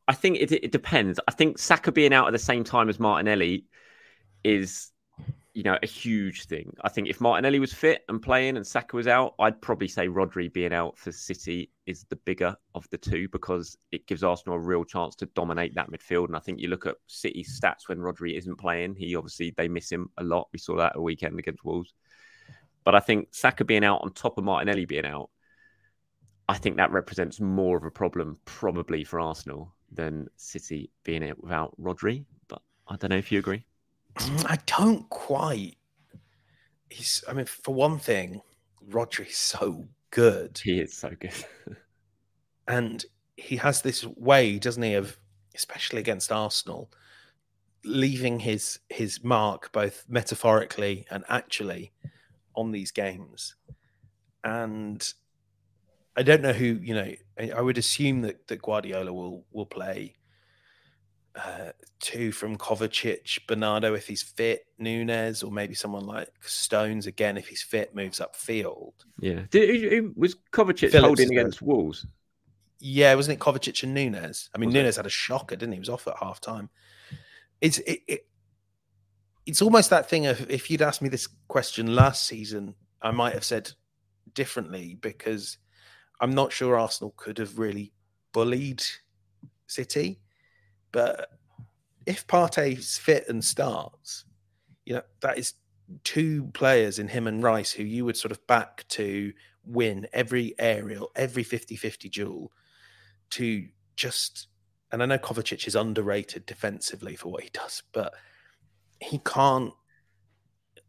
[0.09, 1.21] I think it, it depends.
[1.29, 3.67] I think Saka being out at the same time as Martinelli
[4.43, 4.91] is,
[5.59, 6.73] you know, a huge thing.
[6.83, 10.07] I think if Martinelli was fit and playing and Saka was out, I'd probably say
[10.07, 14.55] Rodri being out for City is the bigger of the two because it gives Arsenal
[14.55, 16.29] a real chance to dominate that midfield.
[16.29, 19.67] And I think you look at City's stats when Rodri isn't playing, he obviously they
[19.67, 20.47] miss him a lot.
[20.53, 21.93] We saw that a weekend against Wolves.
[22.85, 25.29] But I think Saka being out on top of Martinelli being out,
[26.49, 31.43] I think that represents more of a problem probably for Arsenal than City being it
[31.43, 32.27] without Rodri.
[32.47, 33.65] But I don't know if you agree.
[34.19, 35.77] Mm, I don't quite.
[36.91, 37.23] He's.
[37.29, 38.41] I mean, for one thing,
[38.91, 40.61] Rodri is so good.
[40.63, 41.35] He is so good.
[42.69, 43.05] and
[43.37, 45.19] he has this way, doesn't he, of
[45.55, 46.91] especially against Arsenal,
[47.85, 51.93] leaving his his mark both metaphorically and actually
[52.57, 53.55] on these games.
[54.43, 55.13] And
[56.17, 57.13] I don't know who you know.
[57.39, 60.17] I, I would assume that that Guardiola will will play
[61.39, 67.37] uh, two from Kovacic, Bernardo if he's fit, Nunes, or maybe someone like Stones again
[67.37, 68.93] if he's fit, moves upfield.
[69.21, 72.07] Yeah, Did, was Kovacic Phillips holding against Wolves?
[72.81, 74.51] Yeah, wasn't it Kovacic and Nunes?
[74.55, 75.01] I mean, was Nunes it?
[75.01, 75.77] had a shocker, didn't he?
[75.77, 76.71] He was off at half time.
[77.61, 78.27] It's it, it,
[79.47, 83.35] it's almost that thing of if you'd asked me this question last season, I might
[83.35, 83.73] have said
[84.35, 85.59] differently because
[86.21, 87.93] I'm not sure Arsenal could have really
[88.33, 88.83] bullied
[89.67, 90.21] City,
[90.93, 91.31] but
[92.07, 94.25] if Partey's fit and starts,
[94.85, 95.55] you know that is
[96.05, 99.33] two players in him and Rice who you would sort of back to
[99.65, 102.53] win every aerial, every 50-50 duel
[103.31, 103.67] to
[103.97, 104.49] just
[104.91, 108.15] and I know Kovacic is underrated defensively for what he does, but
[109.01, 109.73] he can't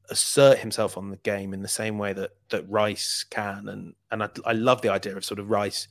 [0.09, 4.23] assert himself on the game in the same way that that Rice can, and and
[4.23, 5.87] I, I love the idea of sort of Rice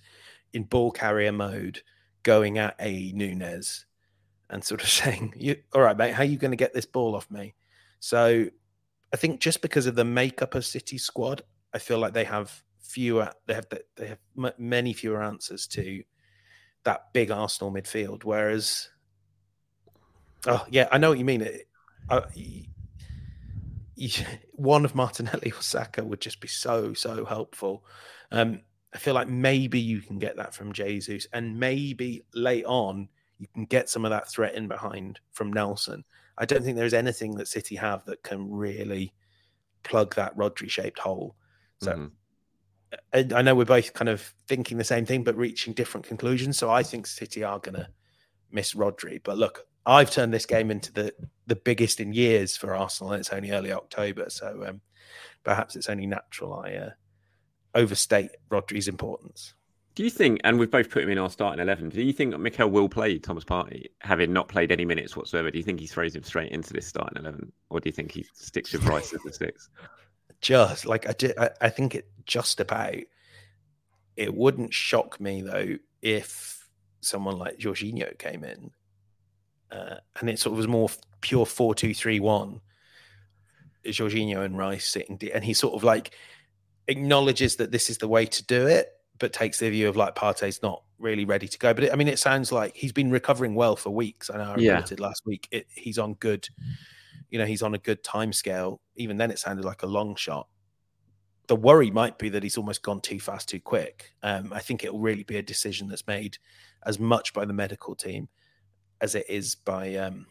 [0.53, 1.83] in ball carrier mode
[2.23, 3.85] going at a Nunes
[4.51, 6.15] and sort of saying, "You all right, mate?
[6.15, 7.55] How are you going to get this ball off me?"
[8.01, 8.47] So
[9.13, 11.43] I think just because of the makeup of City squad,
[11.75, 14.19] I feel like they have fewer, they have they have
[14.59, 16.03] many fewer answers to
[16.85, 18.25] that big Arsenal midfield.
[18.25, 18.89] Whereas,
[20.47, 21.43] oh yeah, I know what you mean.
[21.43, 21.69] It,
[24.53, 27.85] one of Martinelli or Saka would just be so so helpful.
[28.31, 28.61] Um,
[28.95, 33.09] I feel like maybe you can get that from Jesus, and maybe late on
[33.39, 36.05] you can get some of that threat in behind from Nelson.
[36.37, 39.13] I don't think there's anything that City have that can really
[39.83, 41.37] plug that Rodri shaped hole.
[41.81, 42.07] So mm-hmm.
[43.13, 46.59] I, I know we're both kind of thinking the same thing, but reaching different conclusions.
[46.59, 47.89] So I think City are going to
[48.51, 49.21] miss Rodri.
[49.23, 51.15] But look, I've turned this game into the
[51.47, 54.81] the biggest in years for Arsenal, and it's only early October, so um,
[55.45, 56.91] perhaps it's only natural I uh,
[57.75, 59.55] overstate Rodri's importance.
[59.99, 62.39] Do you think, and we've both put him in our starting eleven, do you think
[62.39, 65.51] Mikel will play Thomas Partey, having not played any minutes whatsoever?
[65.51, 68.13] Do you think he throws him straight into this starting eleven, or do you think
[68.13, 69.71] he sticks with Rice as the six?
[70.41, 72.95] Just like I, did, I, I think it just about.
[74.17, 76.69] It wouldn't shock me though if
[77.01, 78.71] someone like Jorginho came in
[79.73, 80.91] uh, and it sort of was more
[81.23, 82.61] pure four two three one.
[83.85, 86.13] Jorginho and Rice sitting, and he sort of like
[86.87, 90.15] acknowledges that this is the way to do it, but takes the view of like
[90.15, 91.75] Partey's not really ready to go.
[91.75, 94.31] But it, I mean, it sounds like he's been recovering well for weeks.
[94.31, 95.07] I know I reported yeah.
[95.07, 96.49] last week it, he's on good
[97.31, 98.81] you know, he's on a good time scale.
[98.97, 100.49] Even then, it sounded like a long shot.
[101.47, 104.13] The worry might be that he's almost gone too fast, too quick.
[104.23, 106.39] Um, I think it will really be a decision that's made
[106.85, 108.29] as much by the medical team
[109.01, 110.27] as it is by um,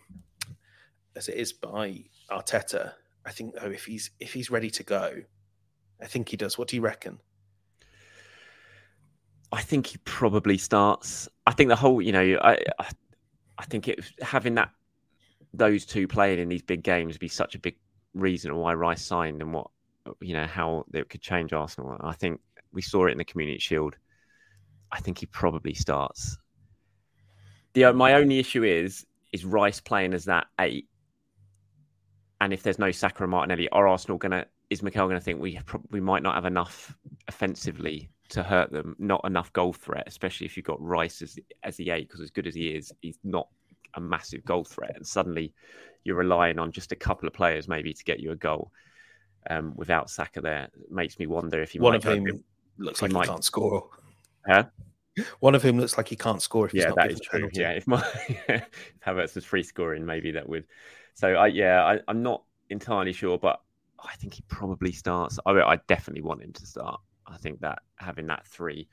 [1.15, 2.93] as it is by Arteta.
[3.25, 5.21] I think though, if he's if he's ready to go,
[6.01, 6.57] I think he does.
[6.57, 7.19] What do you reckon?
[9.51, 11.29] I think he probably starts.
[11.45, 12.89] I think the whole, you know, I, I,
[13.57, 14.69] I think it having that
[15.53, 17.77] those two playing in these big games would be such a big
[18.13, 19.67] reason why Rice signed and what
[20.19, 21.97] you know how it could change Arsenal.
[22.01, 22.41] I think
[22.73, 23.95] we saw it in the Community Shield.
[24.91, 26.37] I think he probably starts.
[27.73, 30.87] The uh, my only issue is is Rice playing as that eight,
[32.41, 35.59] and if there's no Saka and Martinelli, are Arsenal gonna is Mikel gonna think we
[35.89, 40.57] we might not have enough offensively to hurt them, not enough goal threat, especially if
[40.57, 43.47] you've got Rice as as the eight, because as good as he is, he's not
[43.95, 45.53] a massive goal threat, and suddenly
[46.03, 48.71] you're relying on just a couple of players maybe to get you a goal.
[49.49, 52.43] Um, without Saka there, it makes me wonder if he one might of whom
[52.77, 53.89] looks he like might- he can't score.
[54.45, 54.65] Huh?
[55.39, 57.39] One of whom looks like he can't score if he's yeah, not that is true.
[57.39, 57.61] penalty.
[57.61, 58.69] Yeah, if my if
[59.05, 60.65] Havertz was free scoring, maybe that would.
[61.15, 63.61] So I yeah, I, I'm not entirely sure, but
[63.99, 65.39] I think he probably starts.
[65.45, 67.01] I, I definitely want him to start.
[67.27, 68.87] I think that having that three,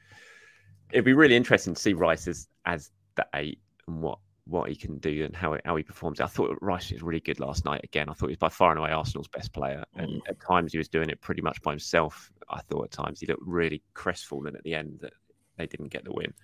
[0.92, 4.76] it'd be really interesting to see Rice as as the eight and what what he
[4.76, 6.20] can do and how how he performs.
[6.20, 7.80] I thought Rice was really good last night.
[7.84, 10.28] Again, I thought he was by far and away Arsenal's best player, and Mm.
[10.28, 12.30] at times he was doing it pretty much by himself.
[12.50, 15.14] I thought at times he looked really crestfallen at the end that
[15.56, 16.34] they didn't get the win.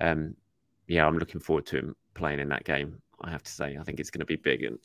[0.00, 0.36] Um,
[0.88, 3.00] yeah, I'm looking forward to him playing in that game.
[3.22, 4.78] I have to say, I think it's going to be big, and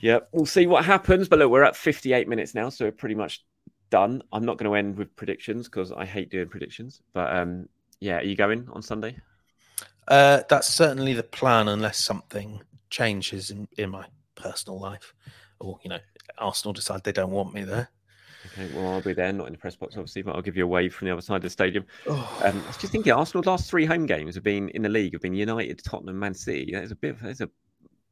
[0.00, 1.28] yeah, we'll see what happens.
[1.28, 3.44] But look, we're at 58 minutes now, so we're pretty much
[3.90, 4.22] done.
[4.32, 7.02] I'm not going to end with predictions because I hate doing predictions.
[7.12, 7.68] But um,
[8.00, 9.16] yeah, are you going on Sunday?
[10.08, 15.14] Uh, that's certainly the plan, unless something changes in, in my personal life,
[15.60, 15.98] or you know,
[16.38, 17.90] Arsenal decide they don't want me there.
[18.46, 20.64] Okay, well, I'll be there, not in the press box, obviously, but I'll give you
[20.64, 21.84] a wave from the other side of the stadium.
[22.08, 24.88] Oh, Um, I was just thinking, Arsenal's last three home games have been in the
[24.88, 26.70] league, have been United, Tottenham, Man City.
[26.72, 27.50] There's a bit, of, there's a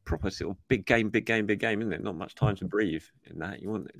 [0.04, 2.04] proper sort of big game, big game, big game, isn't it?
[2.04, 3.62] Not much time to breathe in that.
[3.62, 3.90] You want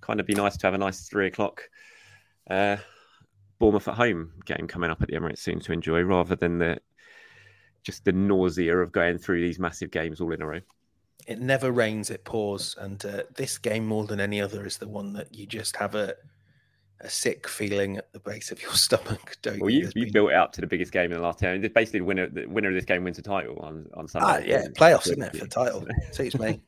[0.00, 1.62] kind of be nice to have a nice three o'clock
[2.48, 2.76] uh,
[3.58, 6.78] Bournemouth at home game coming up at the Emirates soon to enjoy, rather than the
[7.82, 10.60] just the nausea of going through these massive games all in a row.
[11.26, 14.88] it never rains, it pours, and uh, this game more than any other is the
[14.88, 16.14] one that you just have a
[17.02, 19.34] a sick feeling at the base of your stomach.
[19.40, 19.80] Don't Well, you?
[19.80, 21.60] you, you been- built it up to the biggest game in the last ten.
[21.74, 24.26] Basically, the winner the winner of this game wins the title on on Sunday.
[24.28, 25.86] Ah, yeah, playoffs, isn't it, for the title?
[26.12, 26.60] Suits me.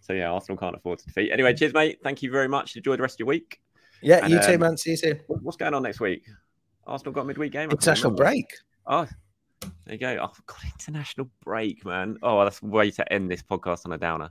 [0.00, 1.30] So yeah, Arsenal can't afford to defeat.
[1.32, 1.98] Anyway, cheers, mate.
[2.02, 2.76] Thank you very much.
[2.76, 3.60] Enjoy the rest of your week.
[4.00, 4.76] Yeah, And, you too, um, man.
[4.76, 5.20] See you soon.
[5.26, 6.24] What's going on next week?
[6.86, 7.70] Arsenal got a midweek game.
[7.70, 8.46] International break.
[8.86, 9.06] Oh,
[9.60, 10.18] there you go.
[10.22, 12.16] Oh, God, international break, man.
[12.22, 14.30] Oh, that's way to end this podcast on a downer.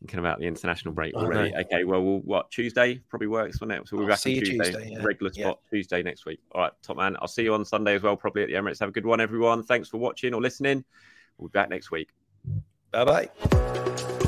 [0.00, 1.52] Thinking about the international break already.
[1.56, 3.88] Okay, well, we'll what Tuesday probably works, won't it?
[3.88, 4.56] So we'll be I'll back on Tuesday.
[4.56, 5.02] Tuesday, yeah.
[5.02, 5.44] Regular Yeah.
[5.46, 6.38] spot Tuesday next week.
[6.52, 7.16] All right, top man.
[7.20, 8.78] I'll see you on Sunday as well, probably at the Emirates.
[8.78, 9.64] Have a good one, everyone.
[9.64, 10.84] Thanks for watching or listening.
[11.36, 12.10] We'll be back next week.
[12.92, 14.27] Bye bye.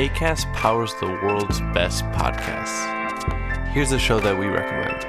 [0.00, 3.68] ACAST powers the world's best podcasts.
[3.68, 5.04] Here's a show that we recommend.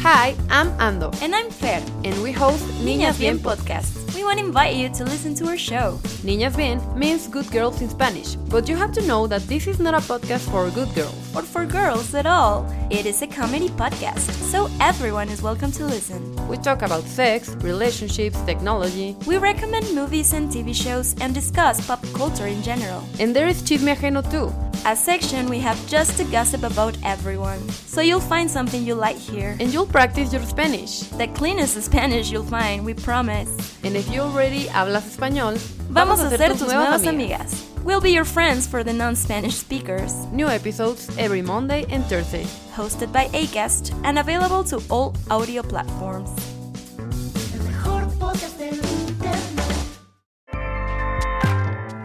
[0.00, 1.14] Hi, I'm Ando.
[1.22, 1.80] And I'm Fer.
[2.02, 4.01] And we host Niñas, Bien podcast.
[4.22, 5.98] To invite you to listen to our show.
[6.22, 9.80] Niñas Bien means good girls in Spanish, but you have to know that this is
[9.80, 11.36] not a podcast for good girls.
[11.36, 12.64] Or for girls at all.
[12.88, 16.22] It is a comedy podcast, so everyone is welcome to listen.
[16.46, 19.16] We talk about sex, relationships, technology.
[19.26, 23.02] We recommend movies and TV shows and discuss pop culture in general.
[23.18, 24.54] And there is Chisme Ajeno too.
[24.84, 27.60] A section we have just to gossip about everyone.
[27.68, 29.56] So you'll find something you like here.
[29.60, 31.02] And you'll practice your Spanish.
[31.02, 33.48] The cleanest Spanish you'll find, we promise.
[33.84, 35.58] And if you already hablas español,
[35.88, 37.40] vamos, vamos a ser tus nuevas amigas.
[37.40, 37.84] amigas.
[37.84, 40.14] We'll be your friends for the non Spanish speakers.
[40.32, 42.44] New episodes every Monday and Thursday.
[42.74, 46.30] Hosted by ACAST and available to all audio platforms.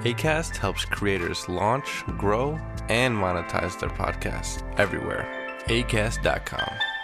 [0.03, 2.57] ACAST helps creators launch, grow,
[2.89, 5.27] and monetize their podcasts everywhere.
[5.67, 6.96] ACAST.com.